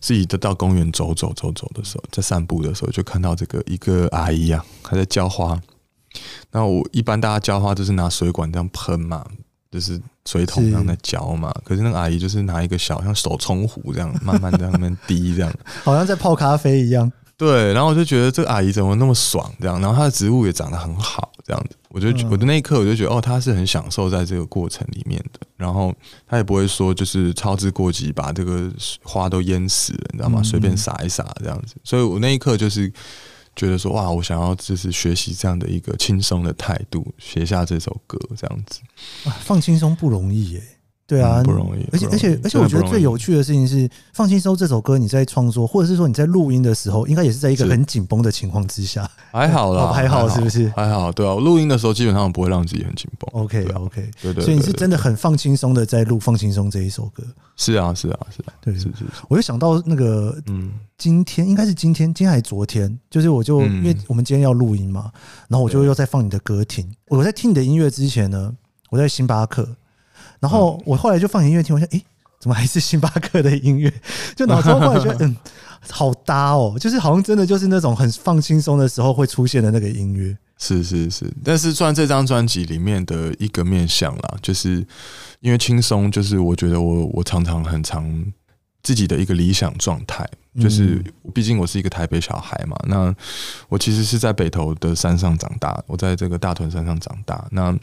[0.00, 5.56] 自己到公园走走走走的时候，在散步的时候，就看到这个一个阿姨啊，她在浇花。
[6.50, 9.24] 那我一般大家浇花都是拿水管这样喷嘛，
[9.70, 11.52] 就是水桶这样在浇嘛。
[11.56, 15.52] 是，可是那个阿姨就是拿一个小像手冲壶这样，慢慢在那边滴这样，
[15.84, 17.10] 好像在泡咖啡一样。
[17.38, 21.76] 对，然后我就觉得这个阿姨怎么那么爽这样，然后她的植物也长得很好这样子。
[21.90, 25.94] 我就我的那一刻我就觉得哦，她是很享受在这个过程里面的，然后
[26.26, 30.42] 她也不会说就是操之过急，把这个花都淹死了，你知道吗？
[30.42, 31.74] 随便撒一撒这样子。
[31.84, 32.90] 所以我那一刻就是。
[33.56, 38.80] 觉得说哇，我想要就是学习这样的一个轻松的态度，写下这首歌这样子。
[39.40, 40.62] 放轻松不容易耶。
[41.06, 41.86] 对啊，不容易。
[41.92, 49.08] 而且而且而且，我觉得最有趣的事情是，放轻松这首歌你在创作，或者是说你在录音的时候，应该也是在一个很紧绷的情况之下。
[49.30, 50.68] 还好啦， 还好是不是？
[50.70, 51.32] 还好，对啊。
[51.32, 53.40] 我录音的时候基本上不会让自己很紧绷。
[53.40, 54.44] OK OK，对对。
[54.44, 57.22] 所以你是真的很放轻松的在录《放轻松》这一首歌。
[57.56, 59.04] 是啊是啊是啊，对是是。
[59.28, 62.98] 我就想到那个，嗯，今天应该是今天，今天还是昨天？
[63.08, 65.12] 就是我就因为我们今天要录音嘛，
[65.46, 66.92] 然后我就又在放你的歌听。
[67.06, 68.52] 我在听你的音乐之前呢，
[68.90, 69.76] 我在星巴克。
[70.40, 72.02] 然后我后来就放音乐听，我想，诶，
[72.38, 73.92] 怎么还是星巴克的音乐？
[74.36, 75.36] 就脑中后来觉得， 嗯，
[75.88, 80.36] 好搭哦，就是好像真的就是那种很放轻松的时候会出现的那个音乐。
[80.58, 84.86] 是是是，但是算这张专辑里面的一个面向啦，就是
[85.40, 88.32] 因为轻松，就是我觉得我我常常很常
[88.82, 90.26] 自己的一个理想状态，
[90.58, 93.14] 就是毕竟我是一个台北小孩嘛，那
[93.68, 97.78] 我其实是在北投的山上长大，我在这个大屯山上长大，那。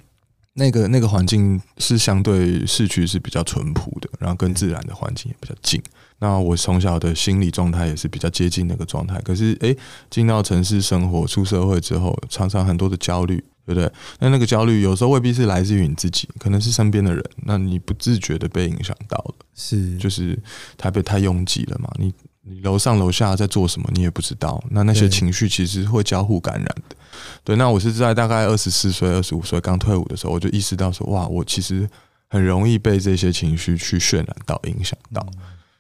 [0.56, 5.82] 那个那个环境是相对市区是比较淳朴的，然后跟自然的环境也比较近。
[6.20, 9.20] 那我从小的心理状态也是比较接近那个状态。
[9.22, 9.76] 可是，诶，
[10.10, 13.92] 进到城市生活、出社会之后，常常很多的焦虑，对不对？
[14.20, 17.24] 那那个焦虑有时候未必是来自于你自己，可能是身边的人。
[17.46, 20.38] 那你不自觉的被影响到了，是就是
[20.78, 21.92] 台北太拥挤了嘛？
[21.98, 22.14] 你
[22.46, 24.62] 你楼上楼下在做什么，你也不知道。
[24.70, 26.96] 那那些情绪其实会交互感染的。
[27.44, 31.90] 对，那我是在大概二十四岁、二十五岁刚退伍的时候，我就意识到说，哇，我其实
[32.30, 35.26] 很容易被这些情绪去渲染到、影响到，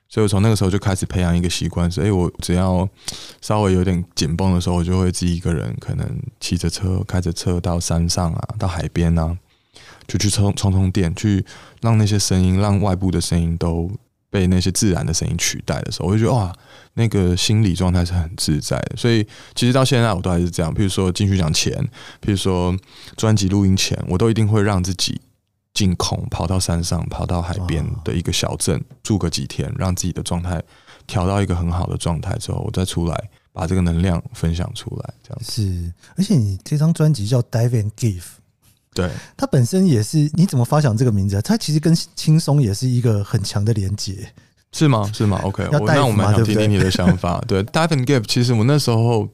[0.07, 2.87] 所以我从那个时候就开始培养一个习惯，是，哎，我只要
[3.41, 6.07] 稍微有点紧绷的时候，我就会自己一个人，可能
[6.39, 9.37] 骑着车、开着车到山上啊，到海边啊，
[10.07, 11.43] 就去充充充电，去
[11.81, 13.91] 让那些声音、让外部的声音都
[14.33, 16.51] 被那些自然的声音取代的时候，我就觉得哇。
[16.95, 20.71] 那个心理状态是很自在的，所以其实到现在我都还是这样。
[20.71, 21.75] 譬如说进去讲前，
[22.21, 22.77] 譬如说
[23.17, 25.19] 专辑录音前，我都一定会让自己
[25.73, 30.61] 进空，跑到山上，跑到海边的一个小镇住个几天，让自己的状态
[31.07, 35.13] 调到一个很好的状态之后，我再出来把这个能量分享出来。
[35.23, 38.21] 这样子是，而且你这张专辑叫《Dive and Give》，
[38.93, 41.41] 对，它本身也是你怎么发想这个名字？
[41.41, 44.15] 它其实跟轻松也是一个很强的连接。
[44.75, 45.07] 是吗？
[45.13, 47.39] 是吗？OK，我那我蛮想听听你的想法。
[47.47, 49.29] 对，Dive and Give，其实我那时候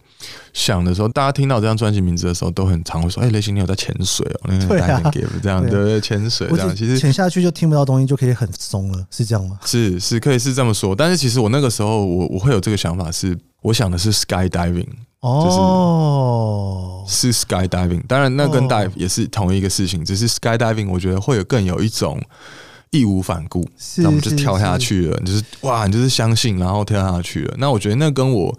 [0.51, 9.57] 想的时候，大家听到这张专辑名字的时候，都很常会说：“哎、欸，雷星，你有在潜水哦？”那个 Dive and Give 这样的潜水这样，其实潜下去就听不到东西，就可以很松了，是这样吗？
[9.63, 10.93] 是是，可以是这么说。
[10.93, 14.89] 但是其实我那个时候，我我会有这个想法是，我想的是 Skydiving，
[15.21, 18.05] 哦，是 Skydiving。
[18.07, 22.21] 当然，那跟 Dive 也是同一个事情，只是 Skydiving，我觉得会有更有一种。
[22.91, 23.63] 义无反顾，
[23.97, 25.19] 那我们就跳下去了。
[25.23, 27.53] 你就是哇，你就是相信，然后跳下去了。
[27.59, 28.57] 那我觉得那跟我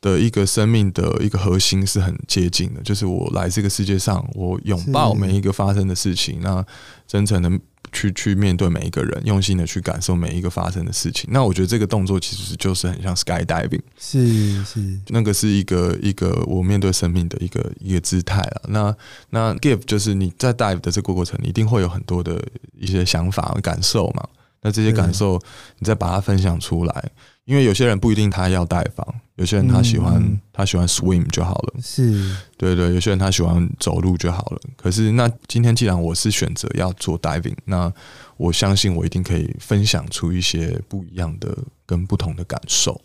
[0.00, 6.64] 的一个生命的一个核心是很接近的，就是我来这个世界上，我拥抱每一个发生的事情，那
[7.08, 7.50] 真诚的。
[7.92, 11.28] 去去面对每一个人，用心的去感受每一个发生的事情。
[11.32, 18.62] 那我觉得这个动作其实就是很像 skydiving，是是，那个是一个一个我面对生命的一个一个姿态了。
[18.68, 18.96] 那
[19.30, 22.42] 那 give 就是你在 dive 的这个过程，你一定会有很多的
[22.78, 24.26] 一些想法感受嘛。
[24.62, 25.40] 那这些感受
[25.78, 27.10] 你再把它分享出来，
[27.44, 34.60] 因为有些人不一定他要带房，有些人他喜欢、嗯、他喜欢 swim 就好了，是对对，有些人他喜欢走路就好了。
[34.76, 37.92] 可是那今天既然我是选择要做 diving，那
[38.36, 43.00] 我相信我一定可以分享出一些不一样的跟不同的感受。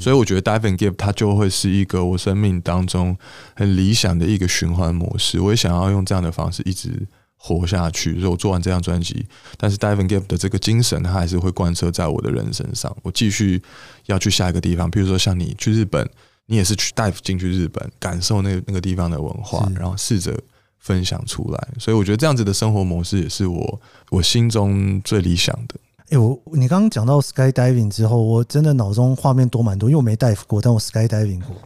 [0.00, 3.16] 所以我觉得 dive and give 它就会是一个我生命当中
[3.54, 5.40] 很理想的一个循环模式。
[5.40, 7.06] 我也想要用这样的方式一直。
[7.46, 8.18] 活下去。
[8.18, 9.24] 所以我做完这张专辑，
[9.56, 12.94] 但是 Dive and Give 的这个精神，它还是会贯彻在我的人身上。
[13.02, 13.62] 我继续
[14.06, 16.08] 要去下一个地方，比如说像你去日本，
[16.46, 20.36] 你也是去 dive 进去日本，感受那个那个地方的文化，然后试着
[20.80, 21.68] 分享出来。
[21.78, 23.80] 所以我觉得这样子的生活模式，也是我
[24.10, 25.74] 我心中最理想的。
[26.08, 31.56] 哎、欸，我你刚刚讲到 skydiving 之后，我真的脑中画面多蛮多，因为我没 dive 过，但我 skydiving 过，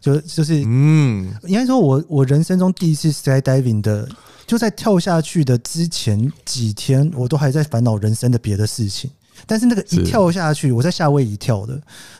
[0.00, 4.08] 就就是嗯，应该说我我人生中第一次 skydiving 的。
[4.46, 9.10] 就在跳下去的之前几天，我都还在烦恼人生的别的事情。
[9.46, 11.74] 但是那个一跳下去，我在夏威夷跳的，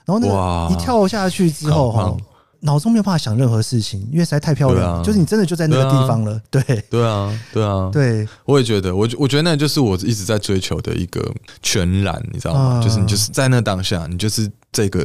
[0.05, 2.17] 然后那个一跳下去之后，哈，
[2.61, 5.03] 脑中没有办法想任何事情，因为实在太漂亮。
[5.03, 7.07] 就是你真的就在那个地方了，对对。
[7.07, 8.27] 啊，对啊，对。
[8.45, 11.33] 我也觉得，我我觉得那就是我一直在追求的一个
[11.63, 12.81] 全然，你知道吗？
[12.83, 15.05] 就是你就是在那当下，你就是这个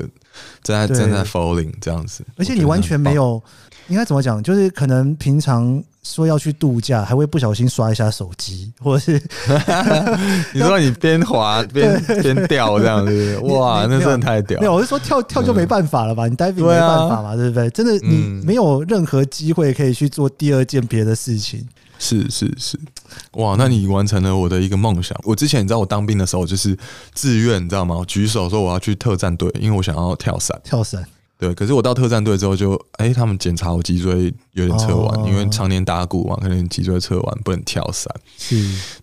[0.63, 3.41] 正在正在 falling 这样子，而且你完全没有，
[3.89, 4.41] 应该怎么讲？
[4.41, 5.83] 就是可能平常。
[6.01, 9.21] 说要去度假，还会不小心刷一下手机， 或者是
[10.55, 14.59] 你说你边滑边 边掉这样子，哇，那真的太屌！
[14.61, 16.25] 没有，我是说跳跳就没办法了吧？
[16.25, 17.69] 你 diving 没办法嘛，对不对？
[17.71, 21.67] 真的，你没有任何机会可以去做第二件别的事情。
[21.99, 22.79] 是是是，
[23.33, 25.15] 哇，那你完成了我的一个梦想。
[25.25, 26.75] 我之前你知道我当兵的时候就是
[27.13, 27.97] 自愿，你知道吗？
[27.99, 31.05] 我举手说我要去特战队，因为我想要跳伞，跳伞。
[31.39, 38.13] 对，可是我到特战队之后就，哎、欸，他们检查我脊椎有点侧弯，因为常年打鼓嘛，可能脊椎侧弯不能跳伞。
[38.37, 38.55] 是，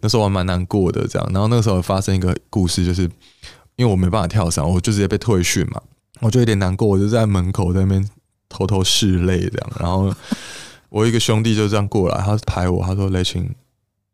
[0.02, 1.26] 那时候我还蛮难过的，这样。
[1.32, 3.04] 然后那个时候发生一个故事，就是
[3.76, 5.80] 因为我没办法跳伞，我就直接被退训嘛，
[6.20, 8.06] 我就有点难过，我就在门口在那边
[8.50, 9.70] 偷偷拭泪这样。
[9.80, 10.14] 然后
[10.90, 13.50] 我一个兄弟就这样过来，他拍我，他说：“雷晴，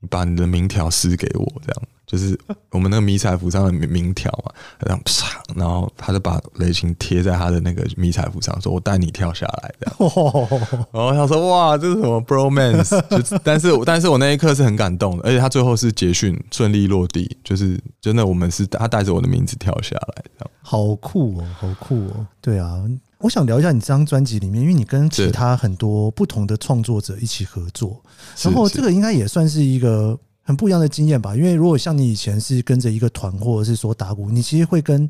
[0.03, 1.83] 你把你的名条撕给我。”这样。
[2.05, 2.39] 就是
[2.69, 10.11] 我们那个迷彩服上的名名条嘛，然后啪，然后他就把雷琴贴在他的那个迷彩服上，说：“我带你跳下来。”这样，
[10.93, 22.27] 然后他说：“哇，这是什么 bromance？” 就但是，但是我那一刻是很感动的，而且他最后是捷讯顺利落地，就是真的，我们是他带着我的名字跳下来，这样好酷哦，好酷哦！
[22.43, 22.83] 对啊，
[23.23, 28.03] 我想聊一下你这张专辑里面，因为你跟其他很多不同的创作者一起合作，
[28.43, 30.19] 然后这个应该也算是一个。
[30.45, 35.09] 很不一样的经验吧，因为如果像你以前是跟着一个团，或者是说打鼓，你其实会跟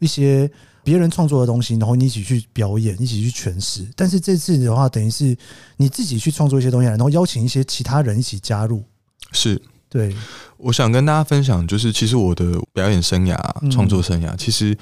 [0.00, 0.50] 一些
[0.82, 3.86] 别人创作的东西，然后你一起去表演，一起去诠释。
[3.94, 5.36] 但是这次的话，等于是
[5.76, 8.82] 你自己去创作一些东西，然后邀请一些其他人一起加入。
[9.30, 10.12] 是，对。
[10.56, 13.38] 我想跟大家分享，就是其实我的表演生涯、
[13.70, 14.76] 创作生涯，其实。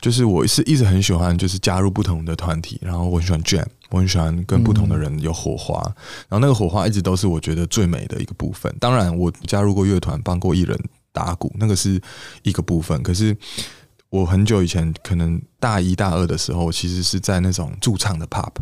[0.00, 5.80] 就是我是一直很喜欢，就是加入不同的团体，然后我很喜欢 jam，我很喜欢跟不同的人有火花，
[6.28, 8.72] 然后那个火花一直都是我觉得最美的一个部分。
[8.78, 10.78] 当然，我加入过乐团，帮过艺人
[11.12, 12.00] 打鼓，那个是
[12.42, 13.02] 一个部分。
[13.02, 13.36] 可是
[14.10, 18.52] 我很久以前，可能大一大二的时候，其实是在那种驻唱的 pub，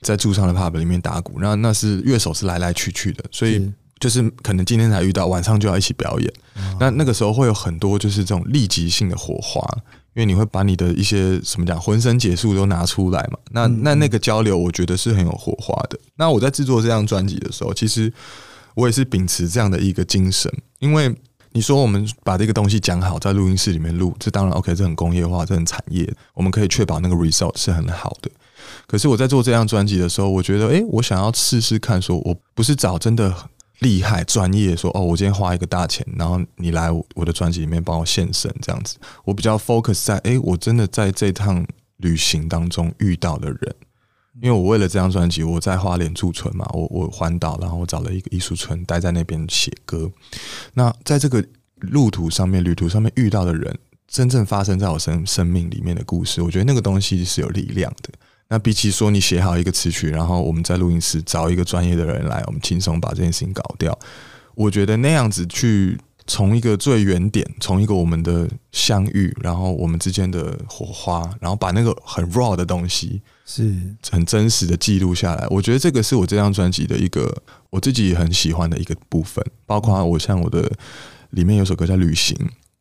[0.00, 6.32] 在驻唱的 pub 里面打鼓，那那是乐手是来来去去的，所以就是可能今天才遇到，晚上就要一起表演。
[6.80, 9.62] 那那个时候会有很多就是这种立即性的火花。
[10.16, 15.98] 因为你会把你的一些什么讲浑身解数都拿出来嘛，那那那个交流，我觉得是很有火花的。
[16.16, 18.10] 那我在制作这张专辑的时候，其实
[18.74, 20.50] 我也是秉持这样的一个精神。
[20.78, 21.14] 因为
[21.52, 28.30] 你说我们把这个东西讲好，在录音室里面录，这当然 OK，这很工业化，这很产业，我们可以确保那个 result 是很好的。
[28.86, 33.34] 可是我在做这张专辑的时候，我觉得，诶，我想要试试看，说我不是找真的。
[33.80, 38.96] 厉害专业说哦，我今天花一个大钱，然后你来我的专辑里面帮我献声这样子。
[39.24, 41.66] 我比较 focus 在哎，我真的在这趟
[41.98, 43.76] 旅行当中遇到的人，
[44.40, 50.10] 因为我为了这张专辑，我在花莲驻村嘛，我我环岛，然后我找了一个艺术村待在那边写歌。
[50.74, 51.44] 那在这个
[51.76, 58.10] 路途上面、旅途上面遇到的人，真正发生在我生生命里面的故事，我觉得那个东西是有力量的。
[58.48, 63.98] 那比起说你写好一个词曲，然后我们在录音室找一个专业的人来，我们轻松把这件事情搞掉。
[64.54, 73.70] 我觉得那样子去从一个最原点，从一个我们的相遇，然后我们之间的火花，然后把那个很 raw 的东西是
[74.10, 75.46] 很真实的记录下来。
[75.50, 77.36] 我觉得这个是我这张专辑的一个
[77.70, 79.44] 我自己很喜欢的一个部分。
[79.66, 80.70] 包括我像我的
[81.30, 82.36] 里面有首歌叫《旅行》。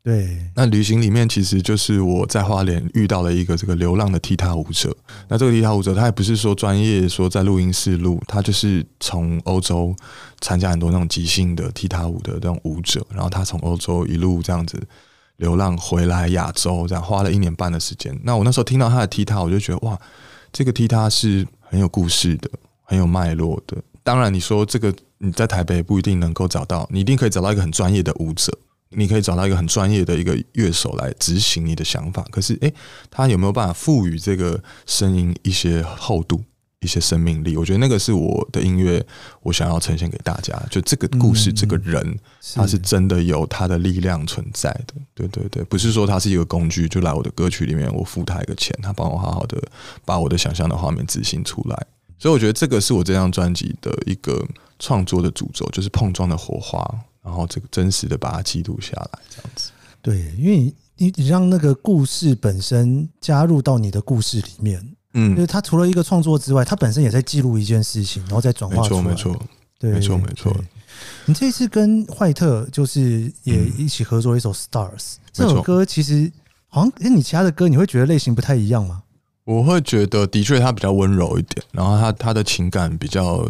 [0.06, 4.96] 对，那旅行里面其实就是我在花莲遇到了一个这个流浪的踢踏舞者。
[5.28, 9.96] 那这个踢踏舞者他也不是说专业说在录音室录，他就是从欧洲
[10.42, 14.80] 参加很多那种即兴的踢踏舞的这种舞者，然后他从欧洲一路这样子
[15.38, 18.16] 流浪回来亚洲，这样花了一年半的时间。
[18.22, 20.00] 那我那时候听到他的踢踏，我就觉得哇，
[20.54, 22.48] 这个踢踏是很有故事的，
[22.84, 23.76] 很有脉络的。
[24.04, 28.56] 当然，你说这个你在台北不一定能够找到，你一定可以找到一个很专业的舞者，
[28.90, 32.26] 你可以找到一个很专业的一个乐手来执行你的想法。
[32.32, 32.74] 可是，诶，
[33.10, 36.44] 他有没有办法赋予这个声音一些厚度？
[36.82, 39.04] 一些生命力，我觉得那个是我的音乐，
[39.42, 40.54] 我想要呈现给大家。
[40.70, 42.20] 就这个故事，嗯、这个人，
[42.54, 44.94] 他是真的有他的力量存在的。
[45.16, 49.60] 对对对，不是说他是一个工具，就来我的歌曲里面，我付他一个钱，他帮我好好的
[50.04, 51.88] 把我的想象的画面执行出来。
[52.20, 54.46] 所以我觉得这个是我这张专辑的一个
[54.78, 56.88] 创作的主轴，就是碰撞的火花，
[57.26, 59.72] 然后这个真实的把它记录下来，这样子。
[60.02, 64.88] 对，因为你你让那个故事本身加入到你的故事里面。
[65.18, 69.02] 嗯，就是他除了一个创作之外，他本身也在记录一件事情，然后再转化出来。
[69.02, 69.46] 没错，没错，
[69.80, 70.56] 对，没错，没错。
[71.26, 74.98] 你这次跟坏特就是也一起合作一首《Stars》
[75.32, 76.32] 这首歌，其实
[76.68, 79.04] 好像跟你其他的歌，你会觉得类型不太一样吗？
[79.46, 83.48] 我会觉得，的确，他比较温柔一点，然后他他的情感比较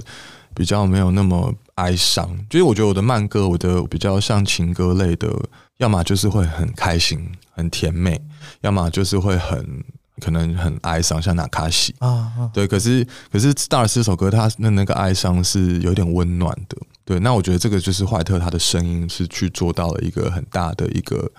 [0.53, 2.29] 比较没有那么哀伤。
[2.49, 5.29] 就是我觉得我的慢歌，我的比较像情歌类的，
[5.77, 8.19] 要么就是会很开心、很甜美，
[8.61, 9.83] 要么就是会很。
[10.21, 17.19] 可能很哀伤，像纳卡西啊，对，可是可是 Stars 这首歌，它的那个哀伤是有点温暖的，对。
[17.19, 21.29] 那我觉得这个就是怀特他的声音是去做到了一个很大的一个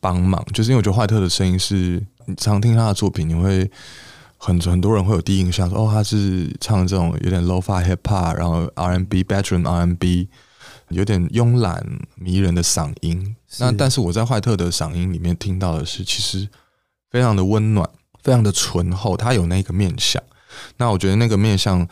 [0.00, 3.70] 帮忙，就是因为我觉得怀特的声音是，你常听他的作品，你会
[4.42, 10.28] 很很多人会有第一印象说，哦，他是唱这种有点 Lo-Fi Hip Hop，然后 R&B Bedroom R&B，
[10.88, 11.86] 有点慵懒
[12.16, 13.36] 迷人的嗓音。
[13.58, 16.48] 那但是我在怀特的嗓音里面听到的是，其实
[17.10, 17.88] 非常的温暖。
[18.22, 20.22] 非常的醇厚，他有那个面相，
[20.76, 21.88] 那我觉得那个面相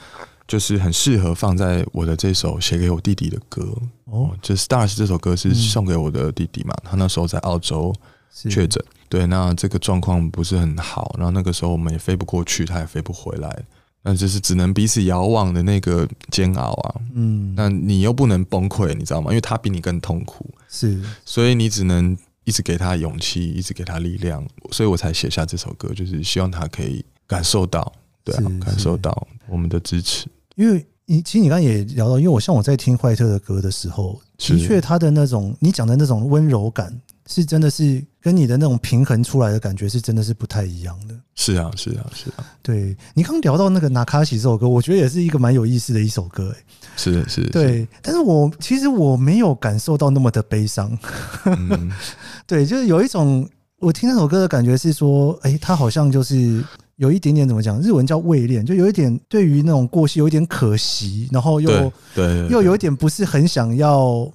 [0.46, 3.66] 就是很适合放在我的这首写给我弟弟的歌。
[4.04, 7.94] 哦，就 Stars 这首歌是送给我的弟弟嘛，他那时候在澳洲
[8.30, 13.64] 确诊，对，那这个状况不是很好，然后那个时候我们也飞不过去，他也飞不回来，
[14.02, 19.30] 那就是只能彼此遥望的那个煎熬啊，嗯，那你又不能崩溃，你知道吗？
[19.30, 22.16] 因为他比你更痛苦，是，所以你只能。
[22.44, 27.92] 一直给他勇气，一直给他力量，所以我才写下这首歌，就是希望他可以感受到，
[28.24, 30.26] 对啊，感受到我们的支持。
[30.56, 36.98] 因为你其实你刚刚也聊到，因为我像我在听怀特的歌的时候，的确他的那种你讲的那种温柔感，
[37.28, 41.14] 是真的是跟你的那种平衡出来的感觉是真的是不太一样的。
[41.34, 42.44] 是啊，是啊，是啊。
[42.62, 46.64] 对，你刚聊到那个纳卡西这首歌，我觉得也是一个蛮有意思的一首歌，哎。
[46.96, 50.98] 是是，对，但是我其实我没有感受到那么的悲伤。
[51.44, 51.92] 嗯
[52.46, 53.46] 对，就是有一种
[53.78, 56.64] 我听那首歌的感觉是说，哎，他好像就是
[56.96, 64.26] 有一点点怎么讲，日文叫未恋，就有一点对于那种过去有一点可惜，然后又对，又有一点不是很想要。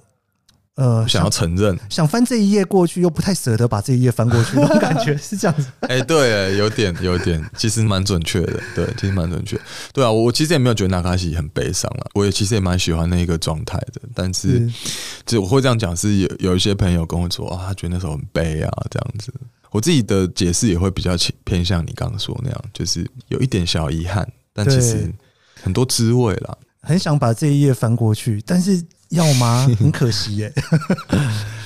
[0.76, 5.68] 呃，想要承认，想翻这一页过去，又不太舍得把这一页翻过去，那种感觉 是这样子。
[5.82, 9.56] 哎，对，有点，有点，其实蛮准确的，对，其实蛮准确。
[9.92, 14.02] 对啊，我其实也没有觉得纳卡西很悲伤了，我也其实也蛮喜欢那个状态的。
[14.14, 14.68] 但是，
[15.24, 19.32] 就我会这样讲，是有有一些朋友跟我说，啊、哦，他觉得那时候很悲啊，这样子。
[19.70, 21.12] 我自己的解释也会比较
[21.44, 25.08] 偏向你刚刚说那样，就是有一点小遗憾，但其实
[25.62, 28.84] 很多滋味啦，很想把这一页翻过去，但是。
[29.14, 29.66] 要吗？
[29.78, 30.52] 很可惜耶。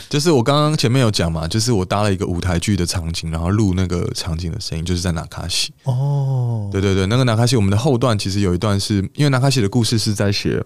[0.09, 5.71] 就是我刚刚前面有讲嘛，就是我搭了一个舞台剧的场景，然后录那个场景的声音，就是在纳卡西。
[5.85, 10.65] 哦，对对对，那个纳卡西，我们的后段其实有一段是因为纳卡西的故事是在写，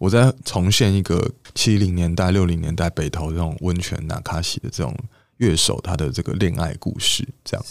[0.00, 4.92] 我在重现一个七零年代、六零年代北投这种温泉纳卡西的这种
[5.36, 7.64] 乐手他的这个恋爱故事，这样。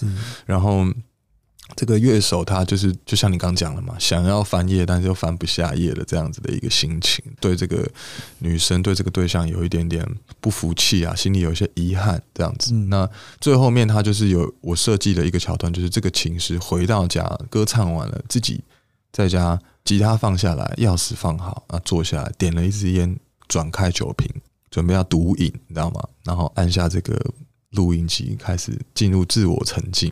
[0.46, 0.88] 然后。
[1.76, 7.90] 这个乐手他就是就像你刚讲了嘛，想要翻页，但是又翻不下页的这样子的一个心情，对这个
[8.40, 10.06] 女生对这个对象有一点点
[10.40, 12.74] 不服气啊，心里有一些遗憾这样子。
[12.74, 13.10] 那
[13.40, 18.64] 最后面他就是有我设计的一个桥段，就是这个琴师回到家，歌唱完了，自己
[19.12, 23.18] 在家吉他放下来，钥匙放好啊，坐下来点了一支烟，
[23.48, 24.30] 转开酒瓶，
[24.70, 26.02] 准备要毒瘾，你知道吗？
[26.24, 27.20] 然后按下这个
[27.72, 30.12] 录音机，开始进入自我沉浸。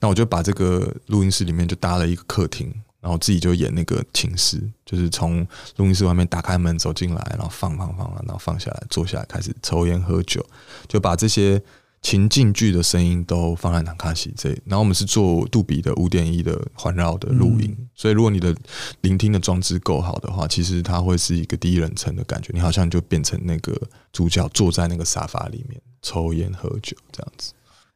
[0.00, 5.46] 那我就把这个录音室里面就搭了一个客厅，然后自己就演那个寝室，就是从
[5.76, 10.44] 录音室外面打开门走进来，然后放放放，然后放下来坐下来开始抽烟喝酒，
[10.86, 11.60] 就把这些
[12.02, 14.60] 情境剧的声音都放在南卡西这里。
[14.66, 18.54] 然后我们是做杜比的五点一的环绕的录音，所以如果你的
[19.02, 23.80] 聆听的装置够好的话，其实它会是一个第一人称的感觉，你好像就变成那个
[24.12, 27.52] 主角坐在那个沙发里面抽烟喝酒这样子。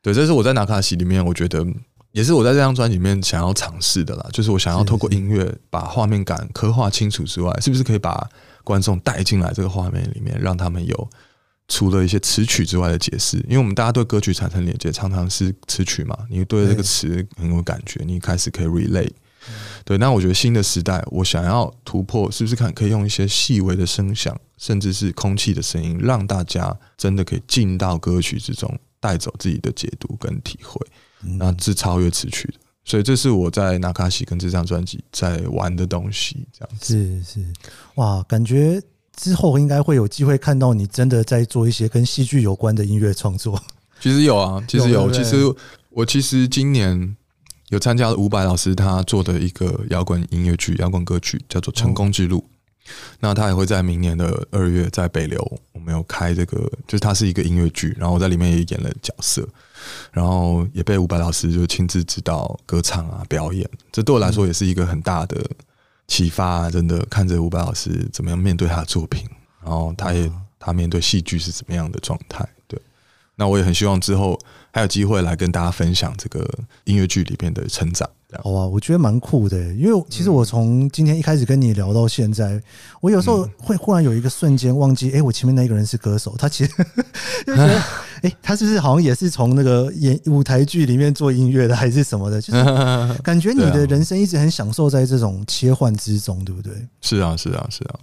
[0.06, 1.66] 对，这是我在纳卡西里面，我觉得
[2.12, 4.24] 也是我在这张专辑里面想要尝试的啦。
[4.32, 8.24] 就是我想要透过音乐把画面感刻画清楚之外，是不是可以把
[8.62, 11.10] 观众带进来这个画面里面，让他们有
[11.66, 13.38] 除了一些词曲之外的解释？
[13.48, 16.16] 因为我们大家对歌曲产生连接，常常是词曲嘛。
[16.30, 19.10] 你对这个词很有感觉，你开始可以 relate，
[19.84, 28.72] 对，那我觉得新的时代，我想要突破，是不是看可以用一些细微的声响，甚至是空气的声音，让大家真的可以进到歌曲之中，
[29.06, 30.84] 带走自己的解读跟体会，
[31.38, 32.54] 那是超越词曲的。
[32.84, 37.52] 所以这是我在纳卡西跟这张专辑在玩的东西，这样子是是
[37.94, 38.82] 哇，感觉
[39.14, 43.62] 之后应该会有机会看到你真的在做一些跟戏剧有关的音乐创作。
[44.02, 45.36] 其实有啊，其实有，其实
[45.90, 47.16] 我其实今年
[47.68, 52.38] 有参加了伍佰老师他做的一个摇滚音乐剧、摇滚歌曲，叫做《成功之路》。
[53.20, 59.48] 那他也会在明年的二月在北流，我们有开这个，就是它是一个音乐剧，然后我在里面也演了角色。
[60.10, 65.40] 然后也被伍佰老师就亲自指导歌唱啊表演，这对我来说也是一个很大的
[66.08, 66.70] 启发啊。
[66.70, 69.24] 真的看着伍佰老师怎么样面对他的作品，
[69.62, 70.28] 然后他也
[70.58, 72.44] 他面对戏剧是怎么样的状态。
[72.66, 72.80] 对，
[73.36, 74.36] 那我也很希望之后
[74.72, 76.44] 还有机会来跟大家分享这个
[76.82, 78.10] 音乐剧里面的成长。
[78.42, 82.60] 好啊，我觉得蛮酷的，因为其实我从今天一开始跟你聊到现在，
[83.00, 86.70] 我有时候会忽然有一个瞬间忘记，哎，我前面那个人是歌手，他其实
[87.46, 87.82] 就觉得，
[88.22, 92.40] 哎，他是不是好像也是从那个演舞台剧里面做音乐的，还是什么的？
[92.42, 92.62] 就是
[93.22, 96.72] 感觉你的人生一直很享受在这种切换之中，对不对？
[97.00, 97.94] 是啊，是啊，是啊。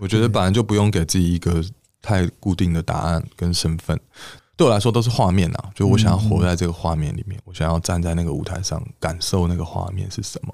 [0.00, 1.64] 我觉得本来就不用给自己一个
[2.02, 3.98] 太固定的答案跟身份。
[4.58, 10.52] 对我来说都是画面啊，就我想要活在这个画面里面，我想要站在那个舞台上感受那个画面是什么，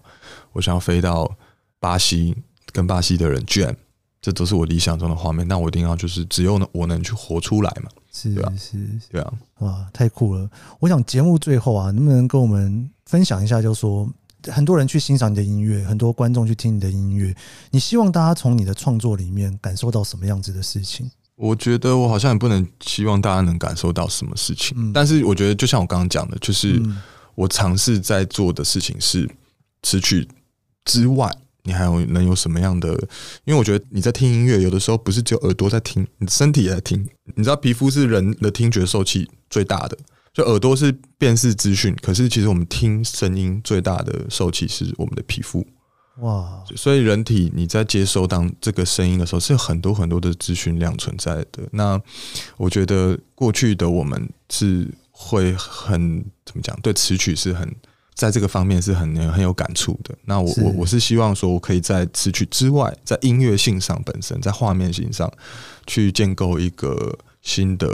[0.53, 1.35] 我想要飞到
[1.81, 2.37] 巴西
[2.71, 3.75] 跟巴西的人 jam，
[4.21, 5.49] 这都是我理想中的画面。
[5.49, 8.53] 那我一定要就是只有我能去活出来嘛，是吧？
[8.59, 8.77] 是，
[9.11, 10.51] 对啊，哇，太酷了！
[10.81, 14.07] 我想节目最后啊，能不能跟我们分享一下，就是说
[14.53, 17.35] 很多人去欣赏你的音乐，很多观众去听你的音乐，
[17.71, 21.11] 你希望大家从你的创作里面感受到什么样子的事情？
[21.37, 26.81] 我觉得我好像也不能希望大家能感受到什么事情，但是我觉得就像我刚刚讲的，就是
[27.35, 29.29] 我尝试在做的事情是
[29.83, 30.29] 词曲
[30.85, 31.29] 之外，
[31.65, 32.93] 你还有能有什么样的？
[33.45, 37.05] 因为我觉得你在听音乐，有的时候不是只有耳朵在听，你身体也在听。
[37.35, 39.99] 你知道，皮肤是人的听觉受器最大的，
[40.33, 45.67] 就耳朵是辨识资讯，可是其实我们听声音最大的受器是我们的皮肤。
[46.21, 46.63] 哇！
[46.77, 51.63] 所以人体你在接收当这个声音的时候，是有很多很多的资讯量存在的。
[51.73, 52.01] 那
[52.57, 56.79] 我觉得过去的我们是会很怎么讲？
[56.81, 57.75] 对词曲是很
[58.15, 60.17] 在这个方面是很很有感触的。
[60.25, 65.29] 那我我我是希望说，我可以在词曲之外，在音乐性上本身，在画面性上
[65.87, 67.89] 去建构一个新的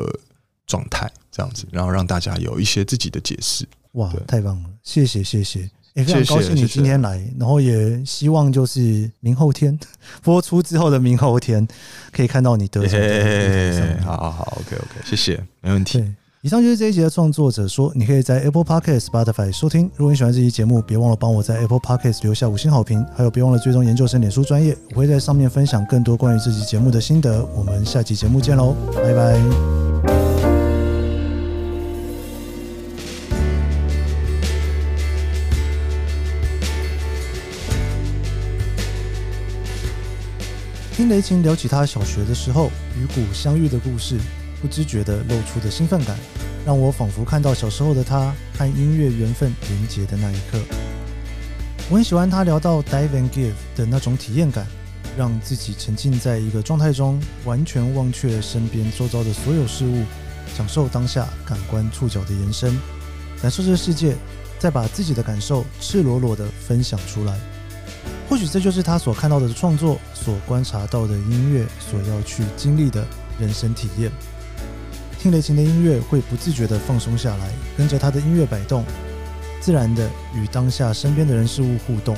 [0.66, 3.66] 状态，这样子，然后让大家有一些自己的解释。
[3.92, 4.68] 哇，太棒了！
[4.82, 5.70] 谢谢，谢谢。
[5.94, 9.78] 也非常高兴你今天来，然后也希望就是明后天
[10.22, 11.66] 播出之后的明后天
[12.12, 13.00] 可以看到你得奖。
[14.04, 16.04] 好好好，OK OK，谢谢，没问题。
[16.42, 19.90] 以上就是这一集的创作者说，你可以在 Apple Podcast、Spotify 收听。
[19.96, 27.44] 如果你喜欢这期节目，别忘了帮我在 Apple Podcast 留下五星好评，还有别忘了追踪研究生脸书专业，我会在上面分享更多关于这期节目的心得。
[27.54, 29.79] 我们下期节目见喽，拜拜。
[41.00, 44.18] 听雷琴聊起他小学的时候与鼓相遇的故事，
[44.60, 46.14] 不知觉地露出的兴奋感，
[46.66, 50.58] 让我仿佛看到小时候的他和音乐缘分连结的那一刻。
[51.88, 54.66] 我很喜欢他聊到 dive and give 的那种体验感，
[55.16, 60.04] 让自己沉浸在一个状态中，完全忘却身边周遭的所有事物，
[60.54, 62.78] 享受当下感官触角的延伸，
[63.40, 64.14] 感受这世界，
[64.58, 67.40] 再把自己的感受赤裸裸地分享出来。
[68.30, 73.04] 或许这就是他所看到的创作，所观察到的音乐，所要去经历的
[73.40, 74.08] 人生体验。
[75.18, 78.84] 听雷琴的音乐会不自觉地放松下来，跟着他的音乐摆动，
[79.60, 82.16] 自然地与当下身边的人事物互动，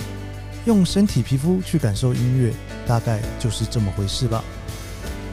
[0.67, 2.53] 用身体皮肤去感受音乐，
[2.87, 4.45] 大概就是这么回事吧。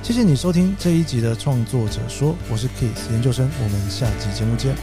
[0.01, 4.73] 谢谢你收听这一集的创作者说，我是 Kiss 研究生，我们下集节目见。